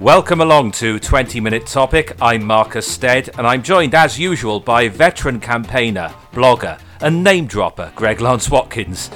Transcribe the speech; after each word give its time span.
Welcome 0.00 0.40
along 0.40 0.72
to 0.72 0.98
20 0.98 1.40
Minute 1.40 1.66
Topic. 1.66 2.16
I'm 2.22 2.42
Marcus 2.42 2.90
Stead, 2.90 3.28
and 3.36 3.46
I'm 3.46 3.62
joined 3.62 3.94
as 3.94 4.18
usual 4.18 4.58
by 4.58 4.88
veteran 4.88 5.40
campaigner, 5.40 6.14
blogger, 6.32 6.80
and 7.02 7.22
name 7.22 7.46
dropper 7.46 7.92
Greg 7.94 8.18
Lance 8.22 8.48
Watkins. 8.48 9.10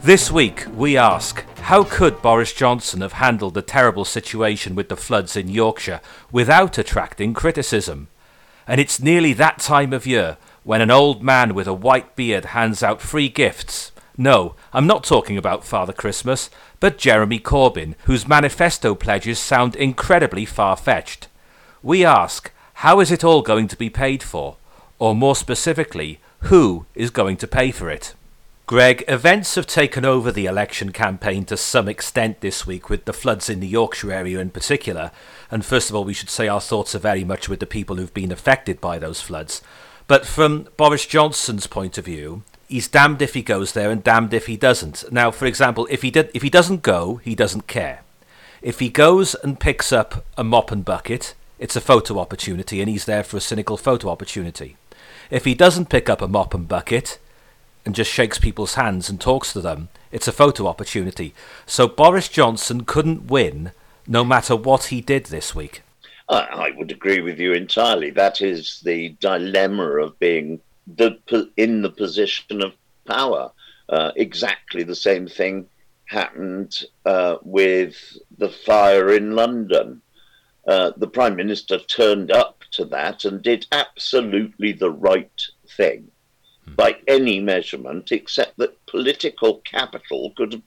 This 0.00 0.30
week, 0.30 0.64
we 0.74 0.96
ask 0.96 1.44
how 1.58 1.84
could 1.84 2.22
Boris 2.22 2.54
Johnson 2.54 3.02
have 3.02 3.12
handled 3.12 3.52
the 3.52 3.60
terrible 3.60 4.06
situation 4.06 4.74
with 4.74 4.88
the 4.88 4.96
floods 4.96 5.36
in 5.36 5.48
Yorkshire 5.48 6.00
without 6.32 6.78
attracting 6.78 7.34
criticism? 7.34 8.08
And 8.66 8.80
it's 8.80 8.98
nearly 8.98 9.34
that 9.34 9.58
time 9.58 9.92
of 9.92 10.06
year 10.06 10.38
when 10.64 10.80
an 10.80 10.90
old 10.90 11.22
man 11.22 11.54
with 11.54 11.66
a 11.66 11.74
white 11.74 12.16
beard 12.16 12.46
hands 12.46 12.82
out 12.82 13.02
free 13.02 13.28
gifts. 13.28 13.92
No, 14.16 14.54
I'm 14.72 14.86
not 14.86 15.02
talking 15.02 15.36
about 15.36 15.64
Father 15.64 15.92
Christmas, 15.92 16.48
but 16.78 16.96
Jeremy 16.96 17.40
Corbyn, 17.40 17.96
whose 18.04 18.28
manifesto 18.28 18.94
pledges 18.94 19.38
sound 19.38 19.74
incredibly 19.74 20.44
far 20.44 20.76
fetched. 20.76 21.26
We 21.82 22.04
ask, 22.04 22.52
how 22.74 23.00
is 23.00 23.10
it 23.10 23.24
all 23.24 23.42
going 23.42 23.66
to 23.68 23.76
be 23.76 23.90
paid 23.90 24.22
for? 24.22 24.56
Or 24.98 25.14
more 25.14 25.34
specifically, 25.34 26.20
who 26.42 26.86
is 26.94 27.10
going 27.10 27.36
to 27.38 27.48
pay 27.48 27.72
for 27.72 27.90
it? 27.90 28.14
Greg, 28.66 29.02
events 29.08 29.56
have 29.56 29.66
taken 29.66 30.04
over 30.04 30.30
the 30.30 30.46
election 30.46 30.92
campaign 30.92 31.44
to 31.46 31.56
some 31.56 31.88
extent 31.88 32.40
this 32.40 32.64
week, 32.64 32.88
with 32.88 33.04
the 33.04 33.12
floods 33.12 33.50
in 33.50 33.58
the 33.58 33.66
Yorkshire 33.66 34.12
area 34.12 34.38
in 34.38 34.50
particular. 34.50 35.10
And 35.50 35.64
first 35.64 35.90
of 35.90 35.96
all, 35.96 36.04
we 36.04 36.14
should 36.14 36.30
say 36.30 36.46
our 36.46 36.60
thoughts 36.60 36.94
are 36.94 37.00
very 37.00 37.24
much 37.24 37.48
with 37.48 37.58
the 37.58 37.66
people 37.66 37.96
who've 37.96 38.14
been 38.14 38.30
affected 38.30 38.80
by 38.80 39.00
those 39.00 39.20
floods. 39.20 39.60
But 40.06 40.24
from 40.24 40.68
Boris 40.76 41.06
Johnson's 41.06 41.66
point 41.66 41.98
of 41.98 42.04
view, 42.04 42.44
he's 42.70 42.88
damned 42.88 43.20
if 43.20 43.34
he 43.34 43.42
goes 43.42 43.72
there 43.72 43.90
and 43.90 44.02
damned 44.02 44.32
if 44.32 44.46
he 44.46 44.56
doesn't. 44.56 45.04
Now, 45.12 45.30
for 45.30 45.44
example, 45.44 45.86
if 45.90 46.02
he 46.02 46.10
did, 46.10 46.30
if 46.32 46.42
he 46.42 46.50
doesn't 46.50 46.82
go, 46.82 47.16
he 47.16 47.34
doesn't 47.34 47.66
care. 47.66 48.02
If 48.62 48.78
he 48.78 48.88
goes 48.88 49.34
and 49.34 49.60
picks 49.60 49.92
up 49.92 50.24
a 50.36 50.44
mop 50.44 50.70
and 50.70 50.84
bucket, 50.84 51.34
it's 51.58 51.76
a 51.76 51.80
photo 51.80 52.18
opportunity, 52.18 52.80
and 52.80 52.88
he's 52.88 53.04
there 53.04 53.24
for 53.24 53.36
a 53.36 53.40
cynical 53.40 53.76
photo 53.76 54.08
opportunity. 54.08 54.76
If 55.30 55.44
he 55.44 55.54
doesn't 55.54 55.90
pick 55.90 56.08
up 56.08 56.22
a 56.22 56.28
mop 56.28 56.54
and 56.54 56.66
bucket 56.68 57.18
and 57.84 57.94
just 57.94 58.10
shakes 58.10 58.38
people's 58.38 58.74
hands 58.74 59.10
and 59.10 59.20
talks 59.20 59.52
to 59.52 59.60
them, 59.60 59.88
it's 60.12 60.28
a 60.28 60.32
photo 60.32 60.66
opportunity. 60.66 61.34
So 61.66 61.88
Boris 61.88 62.28
Johnson 62.28 62.84
couldn't 62.84 63.30
win 63.30 63.72
no 64.06 64.24
matter 64.24 64.56
what 64.56 64.84
he 64.84 65.00
did 65.00 65.26
this 65.26 65.54
week. 65.54 65.82
I 66.28 66.70
would 66.76 66.92
agree 66.92 67.20
with 67.20 67.40
you 67.40 67.52
entirely. 67.54 68.10
That 68.10 68.40
is 68.40 68.80
the 68.84 69.16
dilemma 69.20 69.96
of 69.96 70.16
being 70.20 70.60
the 70.86 71.50
in 71.56 71.82
the 71.82 71.90
position 71.90 72.62
of 72.62 72.72
power. 73.06 73.52
Uh, 73.88 74.12
exactly 74.14 74.84
the 74.84 74.94
same 74.94 75.26
thing 75.26 75.66
happened 76.06 76.84
uh, 77.04 77.36
with 77.42 77.96
the 78.38 78.48
fire 78.48 79.12
in 79.12 79.34
London. 79.34 80.00
Uh, 80.66 80.92
the 80.96 81.08
Prime 81.08 81.34
Minister 81.34 81.78
turned 81.78 82.30
up 82.30 82.62
to 82.72 82.84
that 82.84 83.24
and 83.24 83.42
did 83.42 83.66
absolutely 83.72 84.72
the 84.72 84.90
right 84.90 85.42
thing 85.76 86.08
hmm. 86.64 86.74
by 86.74 86.96
any 87.08 87.40
measurement, 87.40 88.12
except 88.12 88.58
that 88.58 88.84
political 88.86 89.58
capital 89.58 90.32
could 90.36 90.62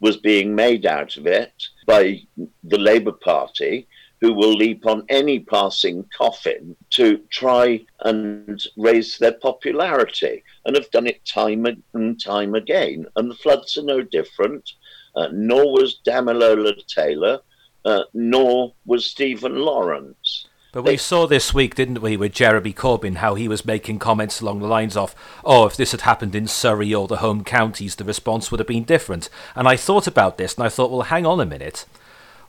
was 0.00 0.16
being 0.16 0.54
made 0.54 0.84
out 0.84 1.16
of 1.16 1.26
it 1.26 1.68
by 1.86 2.20
the 2.64 2.78
Labour 2.78 3.12
Party 3.12 3.86
who 4.24 4.32
will 4.32 4.54
leap 4.54 4.86
on 4.86 5.04
any 5.10 5.38
passing 5.38 6.02
coffin 6.16 6.74
to 6.88 7.18
try 7.28 7.78
and 8.00 8.66
raise 8.78 9.18
their 9.18 9.34
popularity 9.34 10.42
and 10.64 10.74
have 10.74 10.90
done 10.92 11.06
it 11.06 11.22
time 11.26 11.66
and 11.92 12.24
time 12.24 12.54
again. 12.54 13.04
And 13.16 13.30
the 13.30 13.34
floods 13.34 13.76
are 13.76 13.82
no 13.82 14.00
different, 14.00 14.72
uh, 15.14 15.28
nor 15.30 15.74
was 15.74 16.00
Damilola 16.06 16.74
Taylor, 16.86 17.40
uh, 17.84 18.04
nor 18.14 18.72
was 18.86 19.04
Stephen 19.04 19.56
Lawrence. 19.56 20.46
But 20.72 20.84
we 20.84 20.96
saw 20.96 21.26
this 21.26 21.52
week, 21.52 21.74
didn't 21.74 22.00
we, 22.00 22.16
with 22.16 22.32
Jeremy 22.32 22.72
Corbyn, 22.72 23.16
how 23.16 23.34
he 23.34 23.46
was 23.46 23.66
making 23.66 23.98
comments 23.98 24.40
along 24.40 24.60
the 24.60 24.66
lines 24.66 24.96
of, 24.96 25.14
oh, 25.44 25.66
if 25.66 25.76
this 25.76 25.92
had 25.92 26.00
happened 26.00 26.34
in 26.34 26.48
Surrey 26.48 26.94
or 26.94 27.06
the 27.08 27.18
home 27.18 27.44
counties, 27.44 27.96
the 27.96 28.04
response 28.04 28.50
would 28.50 28.58
have 28.58 28.66
been 28.66 28.84
different. 28.84 29.28
And 29.54 29.68
I 29.68 29.76
thought 29.76 30.06
about 30.06 30.38
this 30.38 30.54
and 30.54 30.64
I 30.64 30.70
thought, 30.70 30.90
well, 30.90 31.02
hang 31.02 31.26
on 31.26 31.40
a 31.40 31.46
minute 31.46 31.84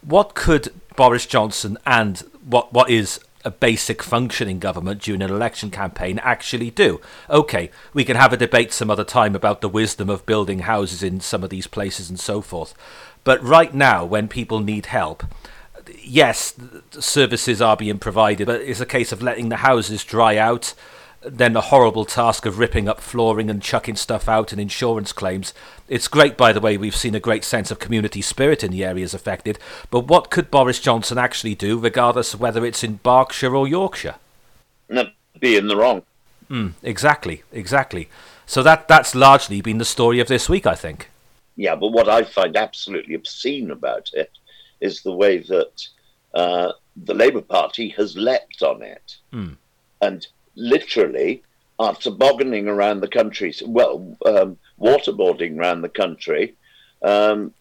what 0.06 0.36
could 0.36 0.72
Boris 0.96 1.26
Johnson 1.26 1.78
and 1.86 2.20
what 2.44 2.74
what 2.74 2.90
is 2.90 3.20
a 3.44 3.52
basic 3.52 4.02
functioning 4.02 4.58
government 4.58 5.04
during 5.04 5.22
an 5.22 5.30
election 5.30 5.70
campaign 5.70 6.20
actually 6.24 6.72
do? 6.72 7.00
Okay, 7.30 7.70
we 7.94 8.04
can 8.04 8.18
have 8.18 8.34
a 8.34 8.38
debate 8.38 8.74
some 8.74 8.90
other 8.90 9.04
time 9.04 9.36
about 9.36 9.62
the 9.62 9.70
wisdom 9.70 10.10
of 10.10 10.26
building 10.26 10.60
houses 10.60 11.04
in 11.04 11.20
some 11.20 11.44
of 11.44 11.52
these 11.52 11.68
places 11.68 12.10
and 12.10 12.20
so 12.20 12.42
forth. 12.42 12.74
But 13.24 13.42
right 13.44 13.74
now, 13.74 14.04
when 14.04 14.28
people 14.28 14.60
need 14.60 14.88
help, 14.88 15.24
yes, 16.00 16.56
services 16.92 17.62
are 17.62 17.78
being 17.78 18.00
provided, 18.00 18.48
but 18.48 18.62
it's 18.62 18.82
a 18.82 18.86
case 18.86 19.12
of 19.12 19.22
letting 19.22 19.50
the 19.50 19.58
houses 19.58 20.04
dry 20.04 20.38
out 20.38 20.74
then 21.28 21.54
the 21.54 21.62
horrible 21.62 22.06
task 22.06 22.46
of 22.46 22.60
ripping 22.60 22.88
up 22.88 23.02
flooring 23.02 23.50
and 23.50 23.62
chucking 23.62 23.96
stuff 23.96 24.30
out 24.30 24.52
and 24.52 24.62
insurance 24.62 25.12
claims. 25.12 25.54
It's 25.88 26.08
great, 26.08 26.38
by 26.38 26.54
the 26.54 26.62
way, 26.62 26.78
we've 26.78 26.96
seen 26.96 27.16
a 27.16 27.20
great 27.20 27.44
sense 27.44 27.72
of 27.72 27.80
community 27.80 28.22
spirit 28.22 28.64
in 28.64 28.72
the 28.72 28.84
areas 28.84 29.14
affected, 29.14 29.60
but 29.90 30.08
what 30.08 30.30
could 30.30 30.52
Boris 30.52 30.80
Johnson 30.80 31.18
actually 31.18 31.56
do, 31.56 31.80
regardless 31.80 32.34
of 32.34 32.40
whether 32.40 32.66
it's 32.66 32.84
in 32.84 32.98
Berkshire 32.98 33.56
or 33.56 33.68
Yorkshire? 33.68 34.16
No, 34.90 35.10
be 35.40 35.58
in 35.58 35.68
the 35.68 35.76
wrong. 35.76 36.04
Mm, 36.50 36.74
exactly, 36.84 37.44
exactly. 37.52 38.10
So 38.46 38.62
that 38.62 38.88
that's 38.88 39.16
largely 39.16 39.62
been 39.62 39.80
the 39.80 39.86
story 39.86 40.20
of 40.20 40.28
this 40.28 40.48
week, 40.48 40.68
I 40.68 40.76
think. 40.76 41.10
Yeah, 41.56 41.76
but 41.76 41.92
what 41.92 42.10
I 42.10 42.24
find 42.24 42.56
absolutely 42.56 43.16
obscene 43.16 43.72
about 43.72 44.12
it 44.14 44.32
is 44.82 45.02
the 45.02 45.14
way 45.14 45.40
that 45.40 45.88
uh, 46.34 46.74
the 46.96 47.14
Labour 47.14 47.42
Party 47.42 47.90
has 47.90 48.16
leapt 48.16 48.62
on 48.62 48.82
it. 48.82 49.16
Mm. 49.34 49.56
And 50.02 50.28
literally 50.56 51.44
are 51.78 51.96
tobogganing 51.96 52.68
around 52.68 53.02
the 53.02 53.08
country, 53.08 53.54
well, 53.66 54.18
um, 54.26 54.58
waterboarding 54.80 55.58
around 55.58 55.82
the 55.82 55.90
country, 55.90 56.56
um, 57.02 57.54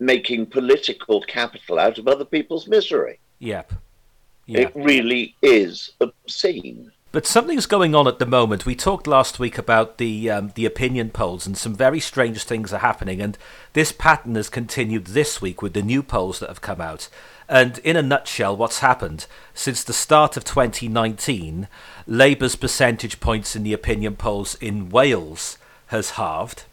making 0.00 0.46
political 0.46 1.20
capital 1.22 1.78
out 1.78 1.98
of 1.98 2.08
other 2.08 2.24
people's 2.24 2.66
misery. 2.66 3.20
Yep. 3.38 3.72
yep. 4.46 4.68
It 4.68 4.72
really 4.74 5.36
is 5.42 5.92
obscene. 6.00 6.90
But 7.12 7.26
something's 7.26 7.66
going 7.66 7.94
on 7.94 8.08
at 8.08 8.18
the 8.18 8.24
moment. 8.24 8.64
We 8.64 8.74
talked 8.74 9.06
last 9.06 9.38
week 9.38 9.58
about 9.58 9.98
the 9.98 10.30
um, 10.30 10.52
the 10.54 10.64
opinion 10.64 11.10
polls, 11.10 11.46
and 11.46 11.58
some 11.58 11.74
very 11.74 12.00
strange 12.00 12.44
things 12.44 12.72
are 12.72 12.78
happening. 12.78 13.20
And 13.20 13.36
this 13.74 13.92
pattern 13.92 14.34
has 14.36 14.48
continued 14.48 15.08
this 15.08 15.42
week 15.42 15.60
with 15.60 15.74
the 15.74 15.82
new 15.82 16.02
polls 16.02 16.38
that 16.38 16.48
have 16.48 16.62
come 16.62 16.80
out. 16.80 17.10
And 17.50 17.76
in 17.80 17.96
a 17.96 18.02
nutshell, 18.02 18.56
what's 18.56 18.78
happened 18.78 19.26
since 19.52 19.84
the 19.84 19.92
start 19.92 20.38
of 20.38 20.44
2019, 20.44 21.68
Labour's 22.06 22.56
percentage 22.56 23.20
points 23.20 23.54
in 23.54 23.62
the 23.62 23.74
opinion 23.74 24.16
polls 24.16 24.54
in 24.54 24.88
Wales 24.88 25.58
has 25.88 26.12
halved. 26.12 26.64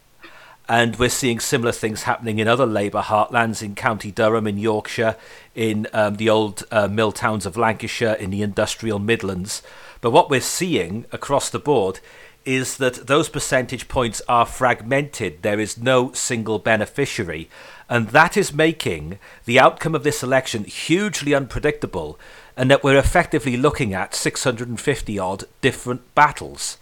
And 0.70 0.94
we're 1.00 1.08
seeing 1.08 1.40
similar 1.40 1.72
things 1.72 2.04
happening 2.04 2.38
in 2.38 2.46
other 2.46 2.64
Labour 2.64 3.00
heartlands 3.00 3.60
in 3.60 3.74
County 3.74 4.12
Durham, 4.12 4.46
in 4.46 4.56
Yorkshire, 4.56 5.16
in 5.52 5.88
um, 5.92 6.14
the 6.14 6.30
old 6.30 6.62
uh, 6.70 6.86
mill 6.86 7.10
towns 7.10 7.44
of 7.44 7.56
Lancashire, 7.56 8.12
in 8.12 8.30
the 8.30 8.42
industrial 8.42 9.00
Midlands. 9.00 9.64
But 10.00 10.12
what 10.12 10.30
we're 10.30 10.40
seeing 10.40 11.06
across 11.10 11.50
the 11.50 11.58
board 11.58 11.98
is 12.44 12.76
that 12.76 13.08
those 13.08 13.28
percentage 13.28 13.88
points 13.88 14.22
are 14.28 14.46
fragmented. 14.46 15.42
There 15.42 15.58
is 15.58 15.76
no 15.76 16.12
single 16.12 16.60
beneficiary. 16.60 17.50
And 17.88 18.10
that 18.10 18.36
is 18.36 18.54
making 18.54 19.18
the 19.46 19.58
outcome 19.58 19.96
of 19.96 20.04
this 20.04 20.22
election 20.22 20.62
hugely 20.62 21.34
unpredictable, 21.34 22.16
and 22.56 22.70
that 22.70 22.84
we're 22.84 22.96
effectively 22.96 23.56
looking 23.56 23.92
at 23.92 24.14
650 24.14 25.18
odd 25.18 25.44
different 25.62 26.14
battles. 26.14 26.78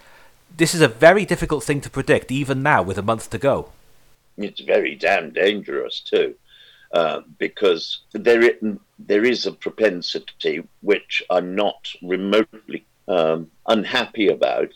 This 0.54 0.74
is 0.74 0.82
a 0.82 0.88
very 0.88 1.24
difficult 1.24 1.64
thing 1.64 1.80
to 1.80 1.88
predict, 1.88 2.30
even 2.30 2.62
now 2.62 2.82
with 2.82 2.98
a 2.98 3.02
month 3.02 3.30
to 3.30 3.38
go. 3.38 3.70
It's 4.38 4.60
very 4.60 4.94
damn 4.94 5.32
dangerous, 5.32 6.00
too, 6.00 6.34
uh, 6.92 7.20
because 7.38 8.02
there, 8.12 8.52
there 8.98 9.24
is 9.24 9.46
a 9.46 9.52
propensity, 9.52 10.62
which 10.80 11.22
I'm 11.28 11.54
not 11.54 11.88
remotely 12.02 12.86
um, 13.08 13.50
unhappy 13.66 14.28
about, 14.28 14.72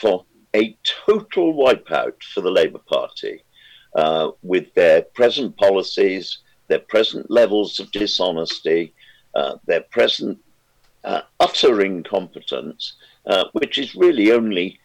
for 0.00 0.24
a 0.54 0.76
total 0.84 1.54
wipeout 1.54 2.22
for 2.22 2.40
the 2.40 2.50
Labour 2.50 2.78
Party 2.78 3.42
uh, 3.94 4.30
with 4.42 4.72
their 4.74 5.02
present 5.02 5.56
policies, 5.56 6.38
their 6.68 6.78
present 6.78 7.30
levels 7.30 7.80
of 7.80 7.90
dishonesty, 7.90 8.94
uh, 9.34 9.56
their 9.66 9.82
present 9.82 10.38
uh, 11.04 11.22
utter 11.40 11.80
incompetence, 11.82 12.94
uh, 13.26 13.44
which 13.52 13.78
is 13.78 13.94
really 13.94 14.32
only 14.32 14.78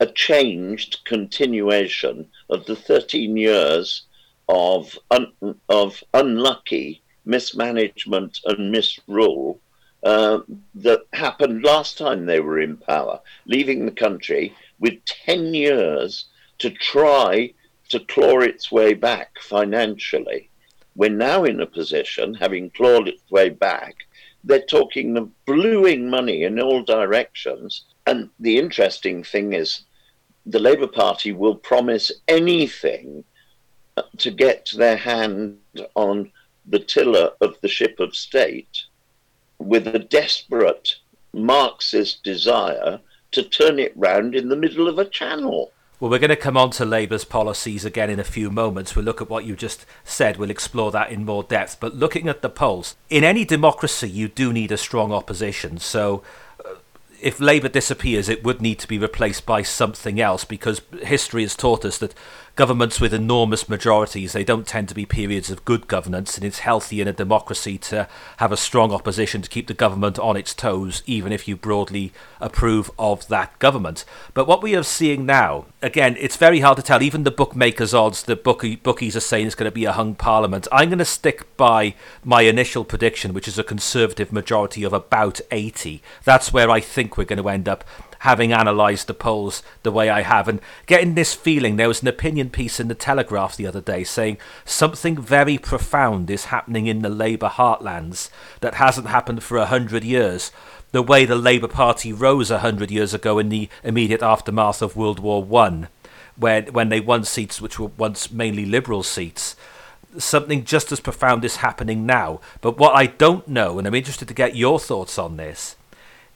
a 0.00 0.06
changed 0.06 1.04
continuation 1.04 2.28
of 2.48 2.64
the 2.66 2.76
13 2.76 3.36
years 3.36 4.02
of, 4.48 4.98
un- 5.10 5.32
of 5.68 6.02
unlucky 6.14 7.02
mismanagement 7.24 8.38
and 8.44 8.70
misrule 8.70 9.60
uh, 10.04 10.38
that 10.74 11.02
happened 11.12 11.64
last 11.64 11.98
time 11.98 12.24
they 12.24 12.40
were 12.40 12.60
in 12.60 12.76
power, 12.76 13.20
leaving 13.46 13.84
the 13.84 13.92
country 13.92 14.54
with 14.78 15.04
10 15.04 15.52
years 15.54 16.26
to 16.58 16.70
try 16.70 17.52
to 17.88 18.00
claw 18.00 18.40
its 18.40 18.70
way 18.70 18.94
back 18.94 19.32
financially. 19.40 20.48
We're 20.94 21.10
now 21.10 21.44
in 21.44 21.60
a 21.60 21.66
position, 21.66 22.34
having 22.34 22.70
clawed 22.70 23.08
its 23.08 23.28
way 23.30 23.48
back, 23.48 23.96
they're 24.44 24.62
talking 24.62 25.16
of 25.16 25.30
bluing 25.44 26.08
money 26.08 26.44
in 26.44 26.60
all 26.60 26.82
directions. 26.82 27.84
And 28.06 28.30
the 28.38 28.58
interesting 28.58 29.24
thing 29.24 29.52
is, 29.52 29.82
the 30.48 30.58
Labour 30.58 30.86
Party 30.86 31.30
will 31.30 31.54
promise 31.54 32.10
anything 32.26 33.22
to 34.16 34.30
get 34.30 34.70
their 34.74 34.96
hand 34.96 35.58
on 35.94 36.32
the 36.66 36.78
tiller 36.78 37.30
of 37.42 37.54
the 37.60 37.68
ship 37.68 38.00
of 38.00 38.16
state 38.16 38.84
with 39.58 39.86
a 39.86 39.98
desperate 39.98 40.96
Marxist 41.34 42.24
desire 42.24 42.98
to 43.32 43.42
turn 43.42 43.78
it 43.78 43.92
round 43.94 44.34
in 44.34 44.48
the 44.48 44.56
middle 44.56 44.88
of 44.88 44.98
a 44.98 45.04
channel. 45.04 45.70
Well, 46.00 46.10
we're 46.10 46.18
going 46.18 46.30
to 46.30 46.36
come 46.36 46.56
on 46.56 46.70
to 46.72 46.84
Labour's 46.84 47.24
policies 47.24 47.84
again 47.84 48.08
in 48.08 48.20
a 48.20 48.24
few 48.24 48.50
moments. 48.50 48.96
We'll 48.96 49.04
look 49.04 49.20
at 49.20 49.28
what 49.28 49.44
you 49.44 49.54
just 49.56 49.84
said. 50.04 50.36
We'll 50.36 50.48
explore 50.48 50.90
that 50.92 51.10
in 51.10 51.24
more 51.24 51.42
depth. 51.42 51.78
But 51.80 51.96
looking 51.96 52.28
at 52.28 52.40
the 52.40 52.48
polls, 52.48 52.96
in 53.10 53.24
any 53.24 53.44
democracy, 53.44 54.08
you 54.08 54.28
do 54.28 54.52
need 54.52 54.72
a 54.72 54.78
strong 54.78 55.12
opposition. 55.12 55.78
So 55.78 56.22
if 57.20 57.40
Labour 57.40 57.68
disappears, 57.68 58.28
it 58.28 58.44
would 58.44 58.60
need 58.60 58.78
to 58.80 58.88
be 58.88 58.98
replaced 58.98 59.46
by 59.46 59.62
something 59.62 60.20
else 60.20 60.44
because 60.44 60.82
history 61.02 61.42
has 61.42 61.56
taught 61.56 61.84
us 61.84 61.98
that 61.98 62.14
governments 62.58 63.00
with 63.00 63.14
enormous 63.14 63.68
majorities 63.68 64.32
they 64.32 64.42
don't 64.42 64.66
tend 64.66 64.88
to 64.88 64.94
be 64.94 65.06
periods 65.06 65.48
of 65.48 65.64
good 65.64 65.86
governance, 65.86 66.36
and 66.36 66.44
it's 66.44 66.58
healthy 66.58 67.00
in 67.00 67.06
a 67.06 67.12
democracy 67.12 67.78
to 67.78 68.08
have 68.38 68.50
a 68.50 68.56
strong 68.56 68.90
opposition 68.90 69.40
to 69.40 69.48
keep 69.48 69.68
the 69.68 69.74
government 69.74 70.18
on 70.18 70.36
its 70.36 70.54
toes, 70.54 71.04
even 71.06 71.30
if 71.30 71.46
you 71.46 71.56
broadly 71.56 72.12
approve 72.40 72.90
of 72.98 73.28
that 73.28 73.56
government. 73.60 74.04
But 74.34 74.48
what 74.48 74.60
we 74.60 74.74
are 74.74 74.82
seeing 74.82 75.24
now, 75.24 75.66
again, 75.82 76.16
it's 76.18 76.36
very 76.36 76.58
hard 76.58 76.78
to 76.78 76.82
tell. 76.82 77.00
Even 77.00 77.22
the 77.22 77.30
bookmakers' 77.30 77.94
odds, 77.94 78.24
the 78.24 78.34
bookie, 78.34 78.74
bookies 78.74 79.14
are 79.14 79.20
saying 79.20 79.46
it's 79.46 79.54
going 79.54 79.70
to 79.70 79.74
be 79.74 79.84
a 79.84 79.92
hung 79.92 80.16
parliament. 80.16 80.66
I'm 80.72 80.88
going 80.88 80.98
to 80.98 81.04
stick 81.04 81.56
by 81.56 81.94
my 82.24 82.42
initial 82.42 82.84
prediction, 82.84 83.34
which 83.34 83.46
is 83.46 83.60
a 83.60 83.62
conservative 83.62 84.32
majority 84.32 84.82
of 84.82 84.92
about 84.92 85.40
80. 85.52 86.02
That's 86.24 86.52
where 86.52 86.70
I 86.70 86.80
think 86.80 87.16
we're 87.16 87.22
going 87.22 87.40
to 87.40 87.48
end 87.48 87.68
up 87.68 87.84
having 88.20 88.52
analysed 88.52 89.06
the 89.06 89.14
polls 89.14 89.62
the 89.82 89.92
way 89.92 90.08
I 90.08 90.22
have 90.22 90.48
and 90.48 90.60
getting 90.86 91.14
this 91.14 91.34
feeling. 91.34 91.76
There 91.76 91.88
was 91.88 92.02
an 92.02 92.08
opinion 92.08 92.50
piece 92.50 92.80
in 92.80 92.88
the 92.88 92.94
Telegraph 92.94 93.56
the 93.56 93.66
other 93.66 93.80
day 93.80 94.04
saying 94.04 94.38
something 94.64 95.20
very 95.20 95.58
profound 95.58 96.30
is 96.30 96.46
happening 96.46 96.86
in 96.86 97.02
the 97.02 97.08
Labour 97.08 97.48
heartlands 97.48 98.30
that 98.60 98.74
hasn't 98.74 99.08
happened 99.08 99.42
for 99.42 99.56
a 99.56 99.66
hundred 99.66 100.04
years. 100.04 100.50
The 100.90 101.02
way 101.02 101.24
the 101.24 101.36
Labour 101.36 101.68
Party 101.68 102.12
rose 102.12 102.50
a 102.50 102.60
hundred 102.60 102.90
years 102.90 103.12
ago 103.12 103.38
in 103.38 103.50
the 103.50 103.68
immediate 103.84 104.22
aftermath 104.22 104.80
of 104.80 104.96
World 104.96 105.20
War 105.20 105.44
One, 105.44 105.88
when 106.36 106.66
when 106.72 106.88
they 106.88 107.00
won 107.00 107.24
seats 107.24 107.60
which 107.60 107.78
were 107.78 107.90
once 107.98 108.30
mainly 108.30 108.64
Liberal 108.64 109.02
seats 109.02 109.54
something 110.16 110.64
just 110.64 110.90
as 110.90 111.00
profound 111.00 111.44
is 111.44 111.56
happening 111.56 112.06
now. 112.06 112.40
But 112.60 112.78
what 112.78 112.94
I 112.94 113.06
don't 113.06 113.46
know, 113.46 113.78
and 113.78 113.86
I'm 113.86 113.94
interested 113.94 114.28
to 114.28 114.34
get 114.34 114.56
your 114.56 114.78
thoughts 114.78 115.18
on 115.18 115.36
this, 115.36 115.76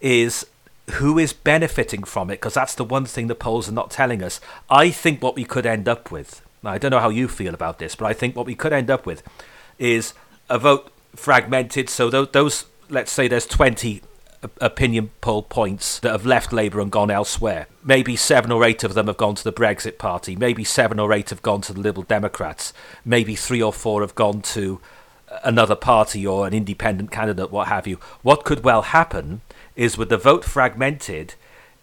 is 0.00 0.46
who 0.90 1.18
is 1.18 1.32
benefiting 1.32 2.04
from 2.04 2.30
it? 2.30 2.34
Because 2.34 2.54
that's 2.54 2.74
the 2.74 2.84
one 2.84 3.04
thing 3.04 3.26
the 3.26 3.34
polls 3.34 3.68
are 3.68 3.72
not 3.72 3.90
telling 3.90 4.22
us. 4.22 4.40
I 4.68 4.90
think 4.90 5.22
what 5.22 5.36
we 5.36 5.44
could 5.44 5.66
end 5.66 5.88
up 5.88 6.10
with, 6.10 6.42
I 6.64 6.78
don't 6.78 6.90
know 6.90 6.98
how 6.98 7.08
you 7.08 7.28
feel 7.28 7.54
about 7.54 7.78
this, 7.78 7.94
but 7.94 8.06
I 8.06 8.12
think 8.12 8.36
what 8.36 8.46
we 8.46 8.54
could 8.54 8.72
end 8.72 8.90
up 8.90 9.06
with 9.06 9.22
is 9.78 10.14
a 10.48 10.58
vote 10.58 10.92
fragmented. 11.14 11.88
So 11.88 12.10
those, 12.10 12.30
those 12.32 12.66
let's 12.88 13.12
say 13.12 13.28
there's 13.28 13.46
20 13.46 14.02
opinion 14.60 15.10
poll 15.20 15.42
points 15.42 15.98
that 16.00 16.10
have 16.10 16.26
left 16.26 16.52
Labour 16.52 16.80
and 16.80 16.90
gone 16.90 17.10
elsewhere. 17.10 17.68
Maybe 17.84 18.16
seven 18.16 18.50
or 18.50 18.64
eight 18.64 18.84
of 18.84 18.94
them 18.94 19.06
have 19.06 19.16
gone 19.16 19.34
to 19.36 19.44
the 19.44 19.52
Brexit 19.52 19.98
Party. 19.98 20.36
Maybe 20.36 20.64
seven 20.64 20.98
or 20.98 21.12
eight 21.12 21.30
have 21.30 21.42
gone 21.42 21.60
to 21.62 21.72
the 21.72 21.80
Liberal 21.80 22.04
Democrats. 22.04 22.72
Maybe 23.04 23.36
three 23.36 23.62
or 23.62 23.72
four 23.72 24.00
have 24.00 24.14
gone 24.14 24.42
to 24.42 24.80
uh, 25.30 25.38
another 25.44 25.76
party 25.76 26.26
or 26.26 26.46
an 26.46 26.54
independent 26.54 27.10
candidate, 27.10 27.50
what 27.50 27.68
have 27.68 27.86
you. 27.86 27.98
What 28.22 28.44
could 28.44 28.64
well 28.64 28.82
happen 28.82 29.42
is 29.76 29.98
with 29.98 30.08
the 30.08 30.18
vote 30.18 30.44
fragmented, 30.44 31.34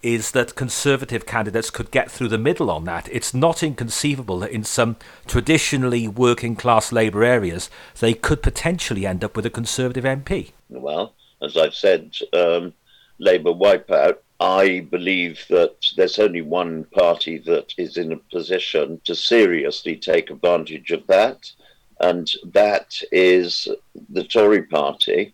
is 0.02 0.32
that 0.32 0.56
conservative 0.56 1.26
candidates 1.26 1.70
could 1.70 1.92
get 1.92 2.10
through 2.10 2.30
the 2.30 2.38
middle 2.38 2.72
on 2.72 2.86
that. 2.86 3.10
It's 3.12 3.34
not 3.34 3.62
inconceivable 3.62 4.40
that 4.40 4.52
in 4.52 4.64
some 4.64 4.96
traditionally 5.28 6.08
working 6.08 6.56
class 6.56 6.92
Labour 6.92 7.24
areas, 7.24 7.70
they 8.00 8.14
could 8.14 8.42
potentially 8.42 9.06
end 9.06 9.24
up 9.24 9.36
with 9.36 9.46
a 9.46 9.50
conservative 9.50 10.06
MP. 10.06 10.52
Well, 10.70 11.14
as 11.42 11.58
I've 11.58 11.74
said, 11.74 12.16
um, 12.34 12.74
Labour 13.20 13.52
wipeout. 13.52 14.18
I 14.40 14.88
believe 14.90 15.44
that 15.50 15.76
there's 15.98 16.18
only 16.18 16.42
one 16.42 16.86
party 16.86 17.40
that 17.40 17.74
is 17.78 17.98
in 17.98 18.14
a 18.14 18.18
position 18.18 19.02
to 19.04 19.14
seriously 19.14 19.98
take 19.98 20.30
advantage 20.30 20.92
of 20.92 21.06
that, 21.08 21.52
and 22.00 22.32
that 22.54 23.02
is 23.12 23.68
the 24.10 24.24
Tory 24.24 24.64
party. 24.64 25.34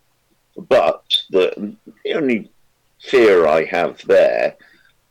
But 0.57 1.03
the, 1.29 1.75
the 2.03 2.13
only 2.13 2.51
fear 3.01 3.45
I 3.45 3.65
have 3.65 4.01
there 4.05 4.55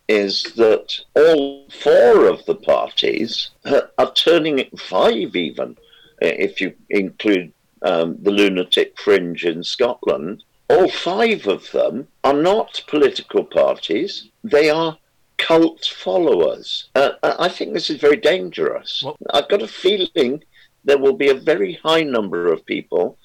is 0.08 0.42
that 0.56 1.00
all 1.14 1.66
four 1.82 2.26
of 2.26 2.44
the 2.44 2.54
parties 2.54 3.50
are 3.64 4.12
turning 4.14 4.58
it 4.58 4.78
five, 4.78 5.34
even 5.34 5.76
if 6.20 6.60
you 6.60 6.74
include 6.90 7.52
um, 7.82 8.16
the 8.22 8.30
lunatic 8.30 8.98
fringe 8.98 9.44
in 9.44 9.62
Scotland. 9.62 10.44
All 10.68 10.88
five 10.88 11.46
of 11.46 11.70
them 11.72 12.08
are 12.22 12.34
not 12.34 12.82
political 12.86 13.44
parties, 13.44 14.28
they 14.42 14.70
are 14.70 14.96
cult 15.36 15.84
followers. 15.84 16.88
Uh, 16.94 17.10
I 17.22 17.48
think 17.48 17.72
this 17.72 17.90
is 17.90 18.00
very 18.00 18.16
dangerous. 18.16 19.02
What? 19.02 19.16
I've 19.32 19.48
got 19.48 19.62
a 19.62 19.68
feeling 19.68 20.42
there 20.84 20.98
will 20.98 21.14
be 21.14 21.30
a 21.30 21.34
very 21.34 21.74
high 21.82 22.02
number 22.02 22.52
of 22.52 22.64
people 22.66 23.18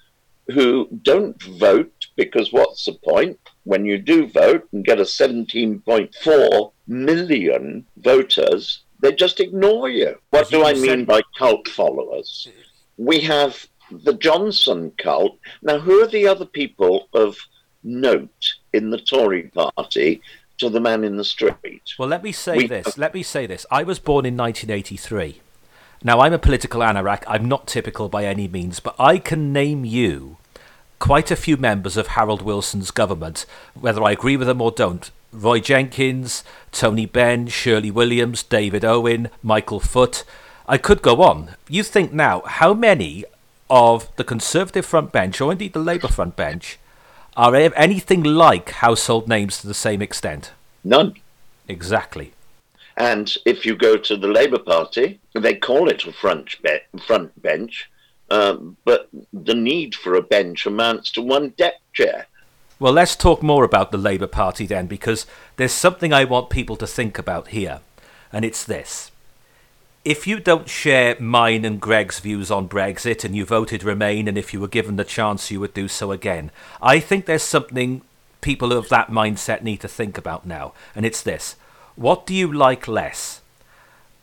who 0.47 0.87
don't 1.03 1.41
vote 1.43 1.98
because 2.19 2.51
what's 2.51 2.83
the 2.83 2.91
point 2.93 3.39
when 3.63 3.85
you 3.85 3.97
do 3.97 4.27
vote 4.27 4.67
and 4.73 4.83
get 4.83 4.99
a 4.99 5.03
17.4 5.03 6.71
million 6.85 7.85
voters? 7.95 8.81
They 8.99 9.13
just 9.13 9.39
ignore 9.39 9.87
you. 9.87 10.17
What 10.31 10.49
do 10.49 10.65
I 10.65 10.73
mean 10.73 11.05
by 11.05 11.21
cult 11.37 11.69
followers? 11.69 12.49
We 12.97 13.21
have 13.21 13.65
the 13.89 14.15
Johnson 14.15 14.91
cult. 14.97 15.39
Now, 15.61 15.79
who 15.79 16.03
are 16.03 16.07
the 16.07 16.27
other 16.27 16.45
people 16.45 17.07
of 17.13 17.37
note 17.85 18.55
in 18.73 18.89
the 18.89 18.99
Tory 18.99 19.43
party 19.43 20.21
to 20.57 20.69
the 20.69 20.81
man 20.81 21.05
in 21.05 21.15
the 21.15 21.23
street? 21.23 21.83
Well, 21.97 22.09
let 22.09 22.21
me 22.21 22.33
say 22.33 22.57
we 22.57 22.67
this. 22.67 22.85
Have... 22.85 22.97
Let 22.97 23.13
me 23.13 23.23
say 23.23 23.45
this. 23.45 23.65
I 23.71 23.83
was 23.83 23.97
born 23.97 24.25
in 24.25 24.35
1983. 24.35 25.39
Now, 26.03 26.19
I'm 26.19 26.33
a 26.33 26.39
political 26.39 26.81
anorak. 26.81 27.23
I'm 27.27 27.47
not 27.47 27.65
typical 27.65 28.09
by 28.09 28.25
any 28.25 28.49
means, 28.49 28.81
but 28.81 28.95
I 28.99 29.19
can 29.19 29.53
name 29.53 29.85
you 29.85 30.38
quite 30.99 31.31
a 31.31 31.35
few 31.35 31.57
members 31.57 31.97
of 31.97 32.07
Harold 32.07 32.41
Wilson's 32.41 32.91
government, 32.91 33.45
whether 33.73 34.03
I 34.03 34.11
agree 34.11 34.37
with 34.37 34.47
them 34.47 34.61
or 34.61 34.71
don't. 34.71 35.09
Roy 35.31 35.59
Jenkins, 35.59 36.43
Tony 36.71 37.05
Benn, 37.05 37.47
Shirley 37.47 37.91
Williams, 37.91 38.43
David 38.43 38.83
Owen, 38.83 39.29
Michael 39.41 39.79
Foot. 39.79 40.23
I 40.67 40.77
could 40.77 41.01
go 41.01 41.21
on. 41.21 41.55
You 41.67 41.83
think 41.83 42.11
now, 42.11 42.41
how 42.41 42.73
many 42.73 43.25
of 43.69 44.13
the 44.17 44.23
Conservative 44.23 44.85
front 44.85 45.11
bench, 45.11 45.39
or 45.39 45.51
indeed 45.51 45.73
the 45.73 45.79
Labour 45.79 46.07
front 46.07 46.35
bench, 46.35 46.79
are 47.37 47.55
anything 47.55 48.23
like 48.23 48.71
household 48.71 49.27
names 49.27 49.59
to 49.61 49.67
the 49.67 49.73
same 49.73 50.01
extent? 50.01 50.51
None. 50.83 51.15
Exactly. 51.67 52.33
And 52.97 53.33
if 53.45 53.65
you 53.65 53.75
go 53.75 53.95
to 53.95 54.17
the 54.17 54.27
Labour 54.27 54.59
Party, 54.59 55.19
they 55.33 55.55
call 55.55 55.87
it 55.87 56.05
a 56.05 56.11
front, 56.11 56.61
be- 56.61 56.99
front 57.07 57.41
bench, 57.41 57.89
um, 58.31 58.77
but 58.85 59.09
the 59.33 59.55
need 59.55 59.95
for 59.95 60.15
a 60.15 60.21
bench 60.21 60.65
amounts 60.65 61.11
to 61.11 61.21
one 61.21 61.49
deck 61.57 61.75
chair. 61.93 62.27
Well, 62.79 62.93
let's 62.93 63.15
talk 63.15 63.43
more 63.43 63.65
about 63.65 63.91
the 63.91 63.97
Labour 63.97 64.27
Party 64.27 64.65
then, 64.65 64.87
because 64.87 65.25
there's 65.57 65.73
something 65.73 66.13
I 66.13 66.23
want 66.23 66.49
people 66.49 66.77
to 66.77 66.87
think 66.87 67.19
about 67.19 67.49
here, 67.49 67.81
and 68.31 68.45
it's 68.45 68.63
this. 68.63 69.11
If 70.05 70.25
you 70.25 70.39
don't 70.39 70.69
share 70.69 71.19
mine 71.19 71.65
and 71.65 71.81
Greg's 71.81 72.19
views 72.19 72.49
on 72.49 72.69
Brexit 72.69 73.25
and 73.25 73.35
you 73.35 73.43
voted 73.43 73.83
Remain, 73.83 74.29
and 74.29 74.37
if 74.37 74.53
you 74.53 74.61
were 74.61 74.69
given 74.69 74.95
the 74.95 75.03
chance, 75.03 75.51
you 75.51 75.59
would 75.59 75.73
do 75.73 75.89
so 75.89 76.13
again, 76.13 76.51
I 76.81 77.01
think 77.01 77.25
there's 77.25 77.43
something 77.43 78.01
people 78.39 78.71
of 78.71 78.87
that 78.87 79.09
mindset 79.09 79.61
need 79.61 79.81
to 79.81 79.89
think 79.89 80.17
about 80.17 80.45
now, 80.45 80.73
and 80.95 81.05
it's 81.05 81.21
this. 81.21 81.57
What 81.97 82.25
do 82.25 82.33
you 82.33 82.51
like 82.51 82.87
less? 82.87 83.41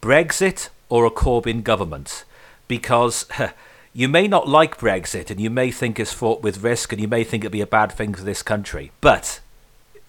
Brexit 0.01 0.71
or 0.89 1.05
a 1.05 1.11
Corbyn 1.11 1.63
government? 1.63 2.25
Because 2.69 3.27
You 3.97 4.11
may 4.11 4.29
not 4.29 4.47
like 4.47 4.77
Brexit 4.77 5.31
and 5.31 5.41
you 5.41 5.49
may 5.49 5.71
think 5.71 5.99
it's 5.99 6.13
fraught 6.13 6.43
with 6.43 6.63
risk 6.63 6.93
and 6.93 7.01
you 7.01 7.09
may 7.09 7.25
think 7.25 7.43
it'll 7.43 7.53
be 7.55 7.63
a 7.63 7.67
bad 7.67 7.91
thing 7.91 8.13
for 8.13 8.25
this 8.25 8.43
country. 8.43 8.93
But 9.01 9.41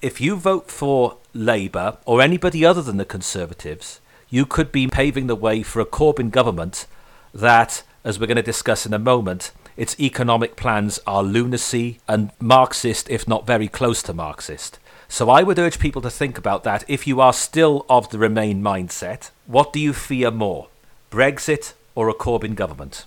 if 0.02 0.20
you 0.20 0.36
vote 0.36 0.70
for 0.70 1.16
Labour 1.34 1.96
or 2.04 2.22
anybody 2.22 2.66
other 2.66 2.82
than 2.82 2.98
the 2.98 3.06
Conservatives, 3.06 4.02
you 4.30 4.46
could 4.46 4.74
be 4.74 4.88
paving 4.88 5.28
the 5.28 5.38
way 5.38 5.64
for 5.64 5.80
a 5.80 5.86
Corbyn 5.86 6.32
government 6.32 6.86
that, 7.34 7.84
as 8.04 8.20
we're 8.20 8.28
going 8.28 8.36
to 8.36 8.44
discuss 8.44 8.86
in 8.86 8.94
a 8.94 9.00
moment, 9.00 9.52
its 9.78 9.98
economic 10.02 10.58
plans 10.58 11.00
are 11.08 11.24
lunacy 11.24 12.02
and 12.10 12.32
Marxist, 12.42 13.10
if 13.10 13.26
not 13.26 13.48
very 13.48 13.70
close 13.70 14.04
to 14.04 14.14
Marxist. 14.14 14.80
So 15.08 15.30
I 15.30 15.44
would 15.44 15.60
urge 15.60 15.80
people 15.80 16.02
to 16.02 16.10
think 16.10 16.38
about 16.38 16.66
that 16.66 16.84
if 16.90 17.08
you 17.08 17.22
are 17.22 17.32
still 17.32 17.86
of 17.90 18.10
the 18.10 18.20
Remain 18.20 18.62
mindset. 18.62 19.30
What 19.46 19.72
do 19.72 19.80
you 19.80 19.94
fear 19.94 20.30
more, 20.30 20.68
Brexit 21.10 21.72
or 21.96 22.10
a 22.10 22.14
Corbyn 22.14 22.54
government? 22.54 23.06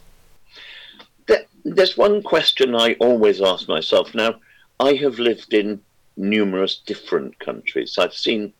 There's 1.65 1.97
one 1.97 2.23
question 2.23 2.75
I 2.75 2.95
always 3.01 3.41
ask 3.41 3.69
myself. 3.69 4.15
Now, 4.15 4.37
I 4.79 4.95
have 4.95 5.19
lived 5.19 5.53
in 5.55 5.81
numerous 6.17 6.81
different 6.87 7.39
countries. 7.39 7.97
I've 7.99 8.15
seen 8.15 8.53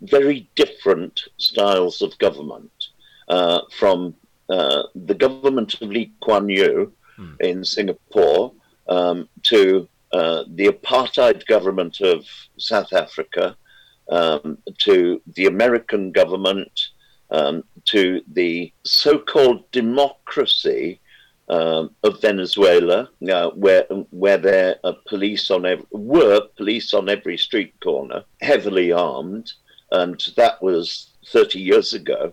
very 0.00 0.48
different 0.56 1.20
styles 1.38 2.02
of 2.02 2.18
government, 2.18 2.72
uh, 3.28 3.60
from 3.70 4.14
uh, 4.50 4.84
the 4.94 5.14
government 5.14 5.74
of 5.80 5.88
Lee 5.88 6.12
Kuan 6.20 6.48
Yew 6.48 6.92
hmm. 7.16 7.34
in 7.40 7.64
Singapore 7.64 8.52
um, 8.88 9.28
to 9.44 9.88
uh, 10.12 10.44
the 10.48 10.66
apartheid 10.66 11.46
government 11.46 12.00
of 12.00 12.26
South 12.58 12.92
Africa, 12.92 13.56
um, 14.10 14.58
to 14.78 15.22
the 15.34 15.46
American 15.46 16.12
government, 16.12 16.88
um, 17.30 17.64
to 17.86 18.20
the 18.32 18.70
so 18.84 19.18
called 19.18 19.70
democracy 19.70 21.00
um, 21.48 21.94
of 22.02 22.20
Venezuela, 22.20 23.08
uh, 23.30 23.50
where 23.50 23.84
where 24.10 24.38
there 24.38 24.76
are 24.84 24.96
police 25.06 25.50
on 25.50 25.66
were 25.90 26.40
police 26.56 26.94
on 26.94 27.08
every 27.08 27.36
street 27.36 27.74
corner, 27.80 28.24
heavily 28.40 28.92
armed, 28.92 29.52
and 29.90 30.20
that 30.36 30.62
was 30.62 31.10
30 31.26 31.60
years 31.60 31.92
ago, 31.92 32.32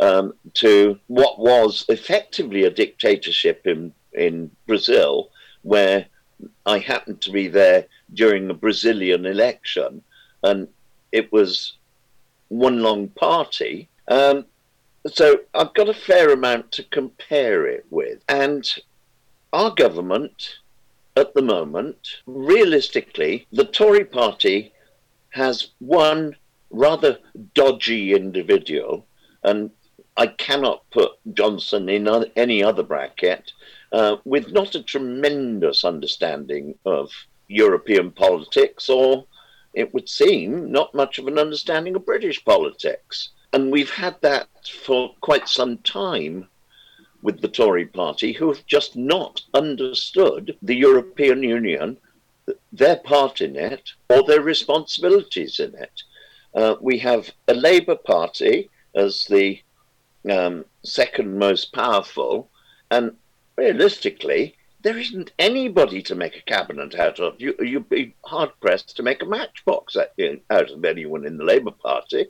um, 0.00 0.34
to 0.54 0.98
what 1.06 1.38
was 1.38 1.84
effectively 1.88 2.64
a 2.64 2.70
dictatorship 2.70 3.66
in 3.66 3.92
in 4.12 4.50
Brazil, 4.66 5.30
where 5.62 6.06
I 6.66 6.78
happened 6.78 7.20
to 7.22 7.32
be 7.32 7.48
there 7.48 7.86
during 8.14 8.50
a 8.50 8.54
Brazilian 8.54 9.26
election, 9.26 10.02
and 10.42 10.68
it 11.10 11.32
was 11.32 11.74
one 12.48 12.82
long 12.82 13.08
party. 13.08 13.88
Um, 14.08 14.44
so 15.06 15.40
I've 15.54 15.74
got 15.74 15.88
a 15.88 15.94
fair 15.94 16.30
amount 16.32 16.72
to 16.72 16.84
compare 16.84 17.66
it 17.66 17.84
with. 17.90 18.22
And 18.28 18.68
our 19.52 19.70
government 19.70 20.58
at 21.16 21.34
the 21.34 21.42
moment, 21.42 22.20
realistically, 22.26 23.46
the 23.52 23.64
Tory 23.64 24.04
party 24.04 24.72
has 25.30 25.70
one 25.78 26.36
rather 26.70 27.18
dodgy 27.54 28.14
individual, 28.14 29.06
and 29.42 29.70
I 30.16 30.28
cannot 30.28 30.88
put 30.90 31.12
Johnson 31.34 31.88
in 31.88 32.08
any 32.36 32.62
other 32.62 32.82
bracket, 32.82 33.52
uh, 33.92 34.16
with 34.24 34.52
not 34.52 34.74
a 34.74 34.82
tremendous 34.82 35.84
understanding 35.84 36.78
of 36.86 37.10
European 37.48 38.10
politics, 38.10 38.88
or 38.88 39.26
it 39.74 39.92
would 39.92 40.08
seem 40.08 40.70
not 40.70 40.94
much 40.94 41.18
of 41.18 41.26
an 41.26 41.38
understanding 41.38 41.94
of 41.94 42.06
British 42.06 42.42
politics. 42.44 43.30
And 43.52 43.70
we've 43.70 43.90
had 43.90 44.20
that 44.22 44.48
for 44.84 45.14
quite 45.20 45.48
some 45.48 45.78
time 45.78 46.48
with 47.22 47.40
the 47.40 47.48
Tory 47.48 47.86
party, 47.86 48.32
who 48.32 48.48
have 48.48 48.66
just 48.66 48.96
not 48.96 49.42
understood 49.54 50.56
the 50.62 50.74
European 50.74 51.42
Union, 51.42 51.96
their 52.72 52.96
part 52.96 53.40
in 53.40 53.54
it, 53.56 53.92
or 54.08 54.22
their 54.24 54.40
responsibilities 54.40 55.60
in 55.60 55.74
it. 55.74 56.02
Uh, 56.54 56.74
we 56.80 56.98
have 56.98 57.30
a 57.48 57.54
Labour 57.54 57.96
Party 57.96 58.68
as 58.94 59.26
the 59.26 59.60
um, 60.30 60.64
second 60.82 61.38
most 61.38 61.72
powerful, 61.72 62.50
and 62.90 63.16
realistically, 63.56 64.56
there 64.82 64.98
isn't 64.98 65.32
anybody 65.38 66.02
to 66.02 66.14
make 66.14 66.36
a 66.36 66.42
cabinet 66.42 66.94
out 66.96 67.20
of. 67.20 67.40
You, 67.40 67.54
would 67.58 67.88
be 67.88 68.14
hard 68.24 68.50
pressed 68.60 68.96
to 68.96 69.02
make 69.02 69.22
a 69.22 69.26
matchbox 69.26 69.96
out 69.96 70.70
of 70.70 70.84
anyone 70.84 71.24
in 71.24 71.36
the 71.36 71.44
Labour 71.44 71.70
Party. 71.70 72.26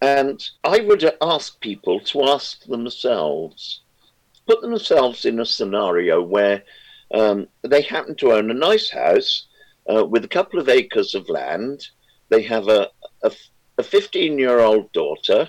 And 0.00 0.42
I 0.62 0.80
would 0.80 1.10
ask 1.22 1.58
people 1.60 2.00
to 2.00 2.24
ask 2.24 2.64
themselves, 2.64 3.80
put 4.46 4.60
themselves 4.60 5.24
in 5.24 5.40
a 5.40 5.46
scenario 5.46 6.22
where 6.22 6.62
um, 7.14 7.48
they 7.62 7.82
happen 7.82 8.14
to 8.16 8.32
own 8.32 8.50
a 8.50 8.54
nice 8.54 8.90
house 8.90 9.46
uh, 9.92 10.04
with 10.04 10.24
a 10.24 10.28
couple 10.28 10.60
of 10.60 10.68
acres 10.68 11.14
of 11.14 11.28
land. 11.28 11.88
They 12.28 12.42
have 12.42 12.68
a, 12.68 12.90
a 13.78 13.82
15 13.82 14.38
year 14.38 14.60
old 14.60 14.92
daughter, 14.92 15.48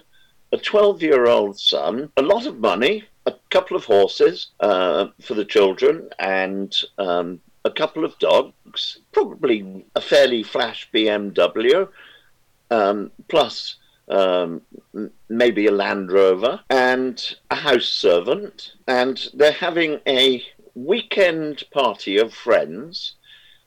a 0.51 0.57
12 0.57 1.01
year 1.01 1.27
old 1.27 1.59
son, 1.59 2.11
a 2.17 2.21
lot 2.21 2.45
of 2.45 2.59
money, 2.59 3.03
a 3.25 3.33
couple 3.49 3.75
of 3.75 3.85
horses 3.85 4.51
uh, 4.61 5.07
for 5.21 5.33
the 5.33 5.45
children, 5.45 6.09
and 6.19 6.73
um, 6.97 7.41
a 7.65 7.71
couple 7.71 8.05
of 8.05 8.17
dogs, 8.19 8.99
probably 9.11 9.85
a 9.95 10.01
fairly 10.01 10.43
flash 10.43 10.89
BMW, 10.93 11.89
um, 12.71 13.11
plus 13.27 13.75
um, 14.09 14.61
maybe 15.29 15.67
a 15.67 15.71
Land 15.71 16.11
Rover, 16.11 16.61
and 16.69 17.35
a 17.51 17.55
house 17.55 17.87
servant, 17.87 18.73
and 18.87 19.27
they're 19.33 19.51
having 19.51 19.99
a 20.07 20.43
weekend 20.75 21.63
party 21.71 22.17
of 22.17 22.33
friends, 22.33 23.15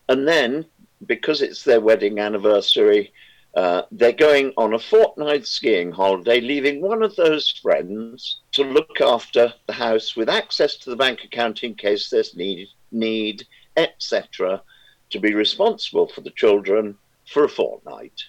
and 0.08 0.26
then 0.26 0.64
because 1.06 1.42
it's 1.42 1.64
their 1.64 1.80
wedding 1.80 2.18
anniversary, 2.18 3.12
uh, 3.54 3.82
they're 3.90 4.12
going 4.12 4.52
on 4.56 4.74
a 4.74 4.78
fortnight 4.78 5.46
skiing 5.46 5.90
holiday, 5.90 6.40
leaving 6.40 6.80
one 6.80 7.02
of 7.02 7.16
those 7.16 7.50
friends 7.50 8.40
to 8.52 8.62
look 8.62 9.00
after 9.00 9.52
the 9.66 9.72
house 9.72 10.14
with 10.14 10.28
access 10.28 10.76
to 10.76 10.90
the 10.90 10.96
bank 10.96 11.24
account 11.24 11.64
in 11.64 11.74
case 11.74 12.10
there's 12.10 12.36
need, 12.36 12.68
need 12.92 13.46
etc., 13.76 14.62
to 15.10 15.18
be 15.18 15.34
responsible 15.34 16.06
for 16.06 16.20
the 16.20 16.30
children 16.30 16.96
for 17.26 17.44
a 17.44 17.48
fortnight. 17.48 18.22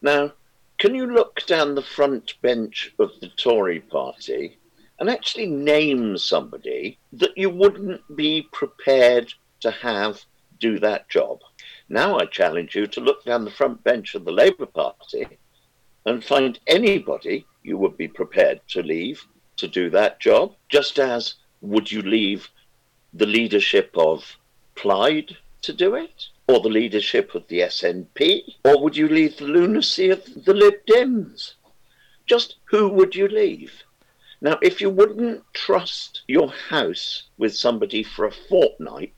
Now, 0.00 0.32
can 0.82 0.96
you 0.96 1.06
look 1.06 1.46
down 1.46 1.76
the 1.76 1.80
front 1.96 2.34
bench 2.42 2.92
of 2.98 3.12
the 3.20 3.28
Tory 3.28 3.78
party 3.78 4.58
and 4.98 5.08
actually 5.08 5.46
name 5.46 6.18
somebody 6.18 6.98
that 7.12 7.38
you 7.38 7.48
wouldn't 7.50 8.00
be 8.16 8.48
prepared 8.52 9.32
to 9.60 9.70
have 9.70 10.24
do 10.58 10.80
that 10.80 11.08
job? 11.08 11.38
Now 11.88 12.18
I 12.18 12.24
challenge 12.24 12.74
you 12.74 12.88
to 12.88 13.00
look 13.00 13.24
down 13.24 13.44
the 13.44 13.52
front 13.52 13.84
bench 13.84 14.16
of 14.16 14.24
the 14.24 14.32
Labour 14.32 14.66
Party 14.66 15.28
and 16.04 16.24
find 16.24 16.58
anybody 16.66 17.46
you 17.62 17.78
would 17.78 17.96
be 17.96 18.08
prepared 18.08 18.60
to 18.70 18.82
leave 18.82 19.24
to 19.58 19.68
do 19.68 19.88
that 19.90 20.18
job, 20.18 20.52
just 20.68 20.98
as 20.98 21.36
would 21.60 21.92
you 21.92 22.02
leave 22.02 22.50
the 23.14 23.26
leadership 23.26 23.92
of 23.96 24.36
Plaid 24.74 25.36
to 25.60 25.72
do 25.72 25.94
it? 25.94 26.26
Or 26.52 26.60
the 26.60 26.68
leadership 26.68 27.34
of 27.34 27.46
the 27.48 27.60
SNP? 27.60 28.42
Or 28.64 28.82
would 28.82 28.96
you 28.96 29.08
leave 29.08 29.36
the 29.36 29.44
lunacy 29.44 30.10
of 30.10 30.22
the 30.44 30.54
Lib 30.54 30.74
Dems? 30.86 31.54
Just 32.26 32.56
who 32.64 32.88
would 32.88 33.14
you 33.14 33.26
leave? 33.28 33.72
Now, 34.40 34.58
if 34.60 34.80
you 34.80 34.90
wouldn't 34.90 35.42
trust 35.54 36.22
your 36.26 36.50
house 36.50 37.24
with 37.38 37.54
somebody 37.54 38.02
for 38.02 38.26
a 38.26 38.32
fortnight 38.48 39.14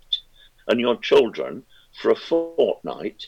and 0.68 0.78
your 0.78 0.96
children 0.96 1.64
for 2.00 2.10
a 2.10 2.16
fortnight 2.16 3.26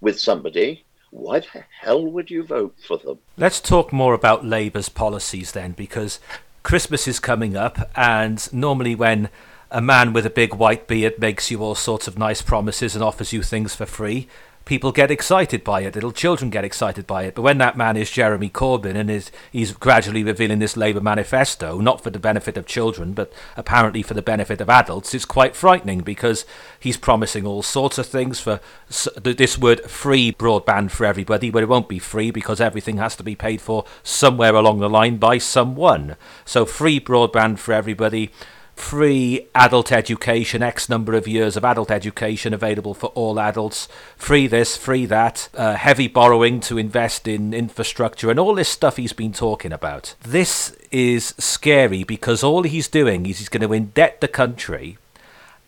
with 0.00 0.20
somebody, 0.20 0.84
why 1.10 1.40
the 1.40 1.64
hell 1.80 2.06
would 2.06 2.30
you 2.30 2.44
vote 2.44 2.76
for 2.86 2.98
them? 2.98 3.18
Let's 3.36 3.60
talk 3.60 3.92
more 3.92 4.14
about 4.14 4.44
Labour's 4.44 4.88
policies 4.88 5.52
then, 5.52 5.72
because 5.72 6.20
Christmas 6.62 7.08
is 7.08 7.18
coming 7.18 7.56
up, 7.56 7.90
and 7.96 8.52
normally 8.52 8.94
when 8.94 9.28
a 9.70 9.80
man 9.80 10.12
with 10.12 10.26
a 10.26 10.30
big 10.30 10.54
white 10.54 10.86
beard 10.86 11.18
makes 11.18 11.50
you 11.50 11.62
all 11.62 11.74
sorts 11.74 12.08
of 12.08 12.18
nice 12.18 12.42
promises 12.42 12.94
and 12.94 13.04
offers 13.04 13.32
you 13.32 13.42
things 13.42 13.74
for 13.74 13.86
free, 13.86 14.28
people 14.64 14.92
get 14.92 15.10
excited 15.10 15.64
by 15.64 15.80
it. 15.80 15.94
Little 15.94 16.12
children 16.12 16.50
get 16.50 16.64
excited 16.64 17.06
by 17.06 17.24
it. 17.24 17.34
But 17.34 17.42
when 17.42 17.58
that 17.58 17.76
man 17.76 17.96
is 17.96 18.10
Jeremy 18.10 18.50
Corbyn 18.50 18.94
and 18.94 19.10
is 19.10 19.30
he's 19.50 19.72
gradually 19.72 20.22
revealing 20.22 20.58
this 20.58 20.76
Labour 20.76 21.00
manifesto, 21.00 21.80
not 21.80 22.02
for 22.02 22.10
the 22.10 22.18
benefit 22.18 22.56
of 22.56 22.66
children, 22.66 23.12
but 23.12 23.32
apparently 23.56 24.02
for 24.02 24.14
the 24.14 24.22
benefit 24.22 24.60
of 24.60 24.70
adults, 24.70 25.14
it's 25.14 25.24
quite 25.24 25.56
frightening 25.56 26.00
because 26.00 26.44
he's 26.78 26.96
promising 26.96 27.46
all 27.46 27.62
sorts 27.62 27.98
of 27.98 28.06
things 28.06 28.38
for 28.38 28.60
this 29.22 29.58
word 29.58 29.80
free 29.90 30.32
broadband 30.32 30.90
for 30.90 31.04
everybody, 31.04 31.50
but 31.50 31.62
it 31.62 31.68
won't 31.68 31.88
be 31.88 31.98
free 31.98 32.30
because 32.30 32.60
everything 32.60 32.98
has 32.98 33.16
to 33.16 33.24
be 33.24 33.34
paid 33.34 33.60
for 33.60 33.84
somewhere 34.02 34.54
along 34.54 34.80
the 34.80 34.90
line 34.90 35.16
by 35.16 35.38
someone. 35.38 36.16
So 36.44 36.64
free 36.64 37.00
broadband 37.00 37.58
for 37.58 37.72
everybody 37.72 38.30
free 38.80 39.46
adult 39.54 39.92
education, 39.92 40.62
X 40.62 40.88
number 40.88 41.14
of 41.14 41.28
years 41.28 41.56
of 41.56 41.64
adult 41.64 41.90
education 41.90 42.54
available 42.54 42.94
for 42.94 43.08
all 43.08 43.38
adults, 43.38 43.88
free 44.16 44.46
this, 44.46 44.76
free 44.76 45.06
that, 45.06 45.48
uh, 45.54 45.74
heavy 45.74 46.08
borrowing 46.08 46.60
to 46.60 46.78
invest 46.78 47.28
in 47.28 47.52
infrastructure, 47.54 48.30
and 48.30 48.40
all 48.40 48.54
this 48.54 48.68
stuff 48.68 48.96
he's 48.96 49.12
been 49.12 49.32
talking 49.32 49.72
about. 49.72 50.14
This 50.22 50.76
is 50.90 51.34
scary 51.38 52.02
because 52.02 52.42
all 52.42 52.62
he's 52.62 52.88
doing 52.88 53.26
is 53.26 53.38
he's 53.38 53.48
going 53.48 53.62
to 53.62 53.68
indebt 53.68 54.20
the 54.20 54.28
country. 54.28 54.98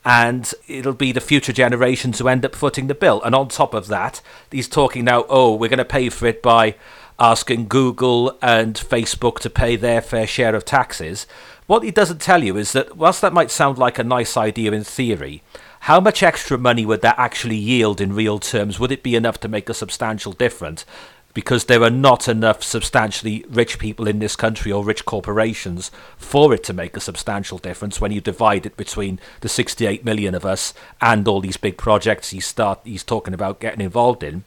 And 0.05 0.53
it'll 0.67 0.95
be 0.95 1.13
the 1.13 1.21
future 1.21 1.53
generations 1.53 2.19
who 2.19 2.27
end 2.27 2.45
up 2.45 2.57
footing 2.57 2.89
the 2.89 2.95
bill. 2.95 3.23
And 3.23 3.37
on 3.37 3.47
top 3.47 3.73
of 3.73 3.87
that, 3.87 4.21
he's 4.51 4.67
talking 4.67 5.05
now, 5.05 5.25
oh, 5.29 5.55
we're 5.55 5.69
going 5.69 5.79
to 5.79 5.85
pay 5.85 6.09
for 6.09 6.27
it 6.27 6.43
by 6.43 6.75
asking 7.21 7.69
Google 7.69 8.37
and 8.43 8.75
Facebook 8.75 9.39
to 9.41 9.51
pay 9.51 9.77
their 9.77 10.01
fair 10.01 10.27
share 10.27 10.57
of 10.57 10.65
taxes. 10.65 11.25
What 11.73 11.85
he 11.85 11.91
doesn't 11.91 12.21
tell 12.21 12.45
you 12.45 12.59
is 12.59 12.73
that 12.73 12.99
whilst 12.99 13.23
that 13.23 13.33
might 13.33 13.51
sound 13.51 13.79
like 13.79 13.99
a 13.99 14.05
nice 14.05 14.37
idea 14.37 14.73
in 14.73 14.85
theory, 14.85 15.43
how 15.81 16.01
much 16.01 16.23
extra 16.23 16.59
money 16.59 16.85
would 16.85 17.01
that 17.01 17.19
actually 17.19 17.57
yield 17.57 17.99
in 17.99 18.13
real 18.13 18.39
terms? 18.39 18.79
Would 18.79 18.93
it 18.93 19.03
be 19.03 19.15
enough 19.15 19.41
to 19.41 19.49
make 19.49 19.71
a 19.71 19.75
substantial 19.75 20.33
difference? 20.33 20.85
because 21.35 21.65
there 21.65 21.83
are 21.83 21.89
not 21.89 22.29
enough 22.29 22.63
substantially 22.63 23.43
rich 23.49 23.79
people 23.79 24.07
in 24.07 24.19
this 24.19 24.37
country 24.37 24.71
or 24.71 24.85
rich 24.85 25.07
corporations 25.07 25.91
for 26.19 26.53
it 26.53 26.63
to 26.63 26.75
make 26.75 26.95
a 26.95 27.01
substantial 27.01 27.57
difference 27.57 28.03
when 28.03 28.13
you 28.13 28.21
divide 28.21 28.67
it 28.67 28.77
between 28.77 29.19
the 29.41 29.49
68 29.49 30.05
million 30.05 30.35
of 30.35 30.45
us 30.45 30.75
and 31.01 31.27
all 31.27 31.41
these 31.41 31.57
big 31.57 31.79
projects 31.79 32.29
he's 32.29 32.45
start 32.45 32.81
he's 32.85 33.03
talking 33.03 33.33
about 33.33 33.61
getting 33.61 33.81
involved 33.81 34.23
in. 34.23 34.45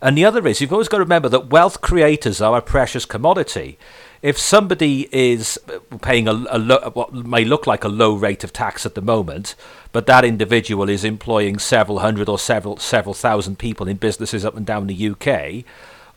And 0.00 0.16
the 0.16 0.24
other 0.24 0.46
is 0.46 0.60
you've 0.60 0.72
always 0.72 0.88
got 0.88 0.98
to 0.98 1.04
remember 1.04 1.28
that 1.28 1.50
wealth 1.50 1.80
creators 1.80 2.40
are 2.40 2.56
a 2.56 2.62
precious 2.62 3.04
commodity. 3.04 3.78
If 4.22 4.38
somebody 4.38 5.08
is 5.12 5.58
uh, 5.68 5.96
paying 5.98 6.26
a, 6.26 6.32
a 6.32 6.58
lo- 6.58 6.76
uh, 6.82 6.90
what 6.90 7.12
may 7.12 7.44
look 7.44 7.66
like 7.66 7.84
a 7.84 7.88
low 7.88 8.14
rate 8.14 8.42
of 8.44 8.52
tax 8.52 8.84
at 8.84 8.94
the 8.94 9.00
moment, 9.00 9.54
but 9.92 10.06
that 10.06 10.24
individual 10.24 10.88
is 10.88 11.04
employing 11.04 11.58
several 11.58 12.00
hundred 12.00 12.28
or 12.28 12.38
several 12.38 12.76
several 12.78 13.14
thousand 13.14 13.58
people 13.58 13.88
in 13.88 13.96
businesses 13.96 14.44
up 14.44 14.56
and 14.56 14.66
down 14.66 14.86
the 14.86 15.10
UK, 15.10 15.64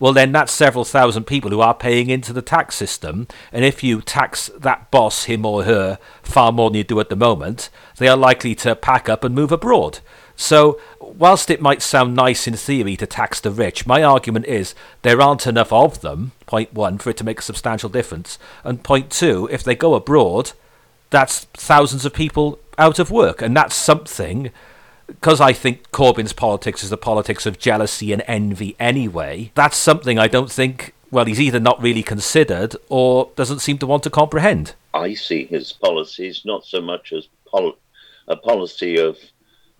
well, 0.02 0.14
then 0.14 0.32
that's 0.32 0.52
several 0.52 0.84
thousand 0.84 1.26
people 1.26 1.52
who 1.52 1.62
are 1.62 1.76
paying 1.76 2.10
into 2.10 2.34
the 2.34 2.42
tax 2.42 2.74
system. 2.74 3.28
And 3.52 3.64
if 3.64 3.84
you 3.84 4.02
tax 4.02 4.50
that 4.58 4.90
boss, 4.90 5.26
him 5.26 5.46
or 5.46 5.64
her, 5.66 6.00
far 6.24 6.52
more 6.52 6.72
than 6.72 6.78
you 6.78 6.84
do 6.84 7.00
at 7.00 7.10
the 7.10 7.16
moment, 7.16 7.70
they 7.98 8.08
are 8.08 8.18
likely 8.18 8.56
to 8.56 8.76
pack 8.76 9.08
up 9.08 9.24
and 9.24 9.36
move 9.36 9.52
abroad. 9.52 10.00
So, 10.36 10.80
whilst 11.00 11.50
it 11.50 11.62
might 11.62 11.82
sound 11.82 12.16
nice 12.16 12.48
in 12.48 12.56
theory 12.56 12.96
to 12.98 13.06
tax 13.06 13.40
the 13.40 13.52
rich, 13.52 13.86
my 13.86 14.04
argument 14.04 14.46
is 14.46 14.74
there 15.02 15.22
aren't 15.22 15.48
enough 15.48 15.72
of 15.72 16.02
them, 16.02 16.32
point 16.46 16.74
one, 16.74 16.98
for 16.98 17.10
it 17.10 17.18
to 17.18 17.24
make 17.24 17.40
a 17.40 17.44
substantial 17.44 17.90
difference. 17.90 18.40
And 18.64 18.84
point 18.84 19.12
two, 19.12 19.48
if 19.52 19.64
they 19.64 19.76
go 19.76 19.94
abroad, 19.94 20.52
that's 21.10 21.46
thousands 21.54 22.06
of 22.06 22.14
people 22.14 22.60
out 22.78 23.00
of 23.00 23.12
work. 23.12 23.42
And 23.42 23.56
that's 23.56 23.76
something 23.76 24.52
because 25.08 25.42
I 25.42 25.54
think 25.54 25.92
Corbyn's 25.92 26.34
politics 26.34 26.84
is 26.84 26.90
the 26.90 26.98
politics 26.98 27.46
of 27.46 27.60
jealousy 27.60 28.14
and 28.14 28.24
envy 28.28 28.76
anyway, 28.80 29.52
that's 29.56 29.78
something 29.78 30.18
I 30.18 30.28
don't 30.28 30.52
think, 30.52 30.94
well, 31.12 31.26
he's 31.26 31.42
either 31.42 31.60
not 31.60 31.82
really 31.82 32.04
considered 32.04 32.76
or 32.90 33.30
doesn't 33.36 33.60
seem 33.60 33.78
to 33.80 33.88
want 33.88 34.04
to 34.04 34.10
comprehend. 34.10 34.74
I 34.94 35.14
see 35.14 35.46
his 35.46 35.74
policies 35.74 36.44
not 36.46 36.66
so 36.66 36.82
much 36.82 37.12
as 37.14 37.28
pol- 37.46 37.78
a 38.28 38.36
policy 38.36 38.98
of 38.98 39.18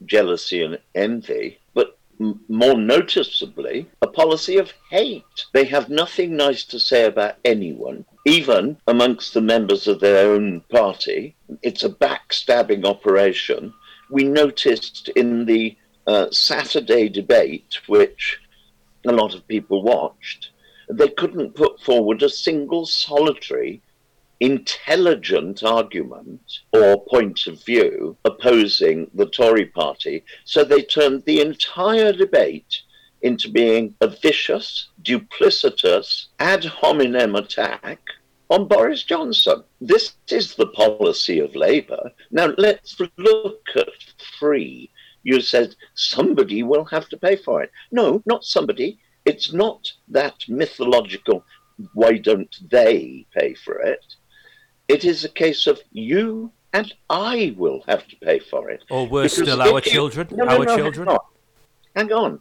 jealousy 0.06 0.62
and 0.64 0.80
envy, 0.96 1.60
but 1.74 1.98
more 2.20 2.78
noticeably, 2.78 3.88
a 4.02 4.08
policy 4.08 4.58
of 4.58 4.74
hate. 4.90 5.24
They 5.54 5.66
have 5.66 5.90
nothing 5.90 6.36
nice 6.36 6.64
to 6.66 6.80
say 6.80 7.06
about 7.06 7.36
anyone, 7.44 8.06
even 8.26 8.78
amongst 8.88 9.34
the 9.34 9.42
members 9.42 9.88
of 9.88 10.00
their 10.00 10.32
own 10.32 10.62
party. 10.70 11.36
It's 11.62 11.84
a 11.84 11.90
backstabbing 11.90 12.86
operation 12.86 13.74
we 14.12 14.26
noticed 14.26 15.08
in 15.10 15.46
the 15.46 15.76
uh, 16.06 16.28
Saturday 16.32 17.08
debate, 17.08 17.80
which 17.88 18.40
a 19.08 19.12
lot 19.12 19.34
of 19.34 19.48
people 19.48 19.82
watched, 19.82 20.50
they 20.90 21.08
couldn't 21.08 21.56
put 21.56 21.80
forward 21.80 22.22
a 22.22 22.30
single 22.30 22.86
solitary 22.86 23.82
intelligent 24.42 25.62
argument 25.62 26.42
or 26.74 27.06
point 27.06 27.46
of 27.46 27.64
view 27.64 28.18
opposing 28.26 29.10
the 29.14 29.28
Tory 29.28 29.68
party. 29.68 30.24
So 30.46 30.64
they 30.64 30.82
turned 30.82 31.24
the 31.26 31.42
entire 31.42 32.12
debate 32.12 32.82
into 33.22 33.52
being 33.52 33.94
a 34.02 34.08
vicious, 34.08 34.90
duplicitous, 35.04 36.26
ad 36.40 36.66
hominem 36.66 37.36
attack 37.36 38.00
on 38.50 38.68
Boris 38.68 39.04
Johnson. 39.04 39.64
This 39.80 40.16
is 40.32 40.56
the 40.56 40.68
policy 40.68 41.38
of 41.38 41.56
Labour. 41.56 42.12
Now 42.32 42.56
let's 42.58 43.00
look 43.18 43.62
at 43.76 43.90
free. 44.40 44.90
You 45.22 45.40
said 45.40 45.76
somebody 45.94 46.64
will 46.64 46.86
have 46.86 47.08
to 47.10 47.18
pay 47.18 47.36
for 47.36 47.62
it. 47.62 47.70
No, 47.92 48.24
not 48.26 48.44
somebody. 48.44 49.00
It's 49.24 49.54
not 49.54 49.94
that 50.08 50.34
mythological, 50.48 51.46
why 51.94 52.18
don't 52.18 52.56
they 52.72 53.28
pay 53.36 53.54
for 53.54 53.80
it? 53.82 54.04
It 54.92 55.06
is 55.06 55.24
a 55.24 55.30
case 55.30 55.68
of 55.68 55.80
you 55.92 56.52
and 56.74 56.94
I 57.10 57.56
will 57.58 57.82
have 57.88 58.06
to 58.10 58.16
pay 58.18 58.40
for 58.40 58.70
it. 58.70 58.84
Or 58.90 59.08
worse 59.08 59.36
because 59.36 59.54
still, 59.54 59.62
our 59.62 59.76
you, 59.76 59.82
children. 59.82 60.28
No, 60.32 60.44
no, 60.44 60.58
our 60.58 60.66
no, 60.66 60.76
children. 60.76 61.08
Hang 61.08 61.18
on. 61.18 61.22
hang 61.96 62.12
on. 62.12 62.40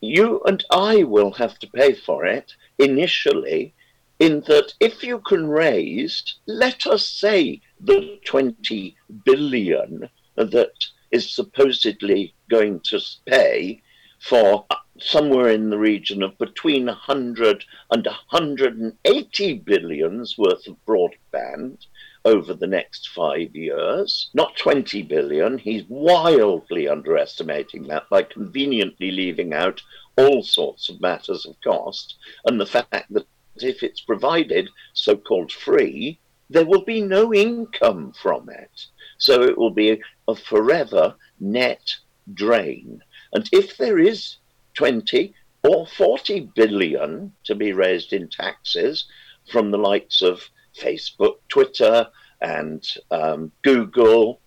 You 0.00 0.40
and 0.46 0.64
I 0.70 1.02
will 1.02 1.32
have 1.32 1.58
to 1.58 1.66
pay 1.68 1.94
for 1.94 2.24
it 2.24 2.52
initially 2.78 3.74
in 4.20 4.42
that 4.42 4.74
if 4.78 5.02
you 5.02 5.18
can 5.18 5.48
raise, 5.48 6.36
let 6.46 6.86
us 6.86 7.04
say, 7.04 7.60
the 7.80 8.20
20 8.24 8.96
billion 9.24 10.08
that 10.36 10.76
is 11.10 11.34
supposedly 11.34 12.32
going 12.48 12.78
to 12.84 13.00
pay 13.26 13.82
for 14.20 14.64
somewhere 15.04 15.48
in 15.48 15.70
the 15.70 15.78
region 15.78 16.22
of 16.22 16.38
between 16.38 16.86
100 16.86 17.64
and 17.90 18.06
180 18.06 19.54
billions 19.58 20.38
worth 20.38 20.66
of 20.66 20.76
broadband 20.86 21.86
over 22.24 22.54
the 22.54 22.66
next 22.66 23.08
five 23.08 23.54
years, 23.54 24.30
not 24.34 24.56
20 24.56 25.02
billion. 25.02 25.58
He's 25.58 25.84
wildly 25.88 26.88
underestimating 26.88 27.88
that 27.88 28.08
by 28.08 28.22
conveniently 28.22 29.10
leaving 29.10 29.52
out 29.52 29.82
all 30.16 30.42
sorts 30.42 30.88
of 30.88 31.00
matters 31.00 31.46
of 31.46 31.60
cost 31.62 32.16
and 32.44 32.60
the 32.60 32.66
fact 32.66 33.12
that 33.12 33.26
if 33.56 33.82
it's 33.82 34.00
provided 34.00 34.68
so 34.92 35.16
called 35.16 35.52
free, 35.52 36.18
there 36.48 36.66
will 36.66 36.84
be 36.84 37.00
no 37.00 37.32
income 37.32 38.12
from 38.12 38.48
it. 38.48 38.86
So 39.18 39.42
it 39.42 39.56
will 39.56 39.70
be 39.70 40.02
a 40.28 40.34
forever 40.34 41.14
net 41.40 41.96
drain. 42.34 43.02
And 43.32 43.48
if 43.52 43.76
there 43.76 43.98
is 43.98 44.36
20 44.74 45.34
or 45.62 45.86
40 45.86 46.50
billion 46.54 47.32
to 47.44 47.54
be 47.54 47.72
raised 47.72 48.12
in 48.12 48.28
taxes 48.28 49.06
from 49.50 49.70
the 49.70 49.78
likes 49.78 50.22
of 50.22 50.48
Facebook, 50.76 51.36
Twitter, 51.48 52.08
and 52.40 52.86
um, 53.10 53.52
Google 53.62 54.40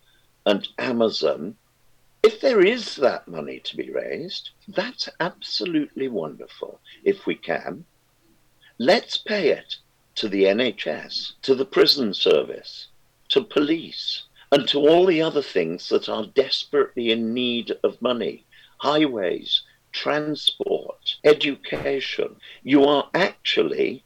and 0.45 0.67
Amazon, 0.77 1.55
if 2.23 2.41
there 2.41 2.65
is 2.65 2.95
that 2.97 3.27
money 3.27 3.59
to 3.59 3.77
be 3.77 3.91
raised, 3.91 4.49
that's 4.67 5.07
absolutely 5.19 6.07
wonderful 6.07 6.81
if 7.03 7.25
we 7.25 7.35
can. 7.35 7.85
Let's 8.77 9.17
pay 9.17 9.49
it 9.49 9.75
to 10.15 10.27
the 10.27 10.43
NHS, 10.45 11.33
to 11.43 11.55
the 11.55 11.65
prison 11.65 12.13
service, 12.13 12.88
to 13.29 13.43
police, 13.43 14.23
and 14.51 14.67
to 14.69 14.79
all 14.79 15.05
the 15.05 15.21
other 15.21 15.41
things 15.41 15.88
that 15.89 16.09
are 16.09 16.25
desperately 16.25 17.11
in 17.11 17.33
need 17.33 17.71
of 17.83 18.01
money 18.01 18.45
highways, 18.79 19.61
transport, 19.95 21.15
education. 21.23 22.36
You 22.63 22.84
are 22.84 23.10
actually 23.13 24.03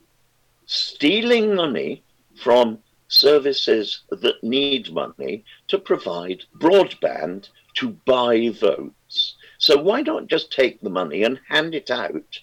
stealing 0.68 1.56
money 1.56 2.04
from 2.36 2.78
services 3.08 4.02
that 4.12 4.44
need 4.44 4.94
money 4.94 5.44
to 5.68 5.80
provide 5.80 6.44
broadband 6.60 7.50
to 7.74 7.90
buy 8.06 8.50
votes. 8.50 9.36
So 9.58 9.82
why 9.82 10.02
not 10.02 10.28
just 10.28 10.52
take 10.52 10.80
the 10.80 10.92
money 10.92 11.24
and 11.24 11.40
hand 11.50 11.74
it 11.74 11.90
out 11.90 12.40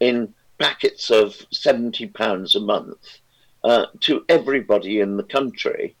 in 0.00 0.34
packets 0.58 1.08
of 1.10 1.36
£70 1.54 2.56
a 2.56 2.60
month 2.60 3.18
uh, 3.62 3.86
to 4.00 4.24
everybody 4.28 4.98
in 4.98 5.16
the 5.16 5.22
country, 5.22 5.94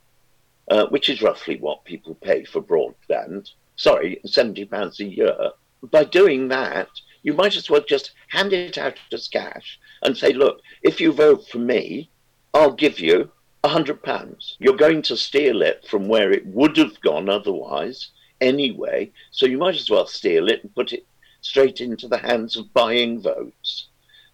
uh, 0.68 0.86
which 0.86 1.08
is 1.08 1.22
roughly 1.22 1.58
what 1.58 1.84
people 1.84 2.16
pay 2.16 2.44
for 2.44 2.60
broadband. 2.60 3.50
Sorry, 3.76 4.20
£70 4.26 4.98
a 4.98 5.04
year. 5.04 5.52
By 5.82 6.04
doing 6.04 6.48
that, 6.48 6.88
you 7.22 7.32
might 7.34 7.56
as 7.56 7.68
well 7.70 7.82
just 7.86 8.12
hand 8.28 8.52
it 8.52 8.78
out 8.78 8.98
as 9.12 9.28
cash 9.28 9.78
and 10.02 10.16
say, 10.16 10.32
look, 10.32 10.60
if 10.82 11.00
you 11.00 11.12
vote 11.12 11.46
for 11.48 11.58
me, 11.58 12.10
I'll 12.54 12.72
give 12.72 13.00
you 13.00 13.30
£100. 13.64 14.56
You're 14.58 14.76
going 14.76 15.02
to 15.02 15.16
steal 15.16 15.62
it 15.62 15.86
from 15.86 16.08
where 16.08 16.32
it 16.32 16.46
would 16.46 16.76
have 16.76 17.00
gone 17.00 17.28
otherwise 17.28 18.10
anyway, 18.40 19.10
so 19.30 19.46
you 19.46 19.58
might 19.58 19.74
as 19.74 19.90
well 19.90 20.06
steal 20.06 20.48
it 20.48 20.62
and 20.62 20.74
put 20.74 20.92
it 20.92 21.04
straight 21.40 21.80
into 21.80 22.08
the 22.08 22.18
hands 22.18 22.56
of 22.56 22.72
buying 22.72 23.20
votes. 23.20 23.88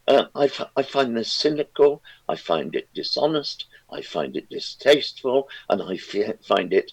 Uh, 0.06 0.26
I, 0.34 0.44
f- 0.44 0.70
I 0.76 0.82
find 0.82 1.16
this 1.16 1.32
cynical, 1.32 2.02
I 2.28 2.36
find 2.36 2.74
it 2.74 2.88
dishonest, 2.94 3.66
I 3.90 4.02
find 4.02 4.36
it 4.36 4.48
distasteful, 4.50 5.48
and 5.68 5.82
I 5.82 5.94
f- 5.94 6.44
find 6.46 6.72
it 6.72 6.92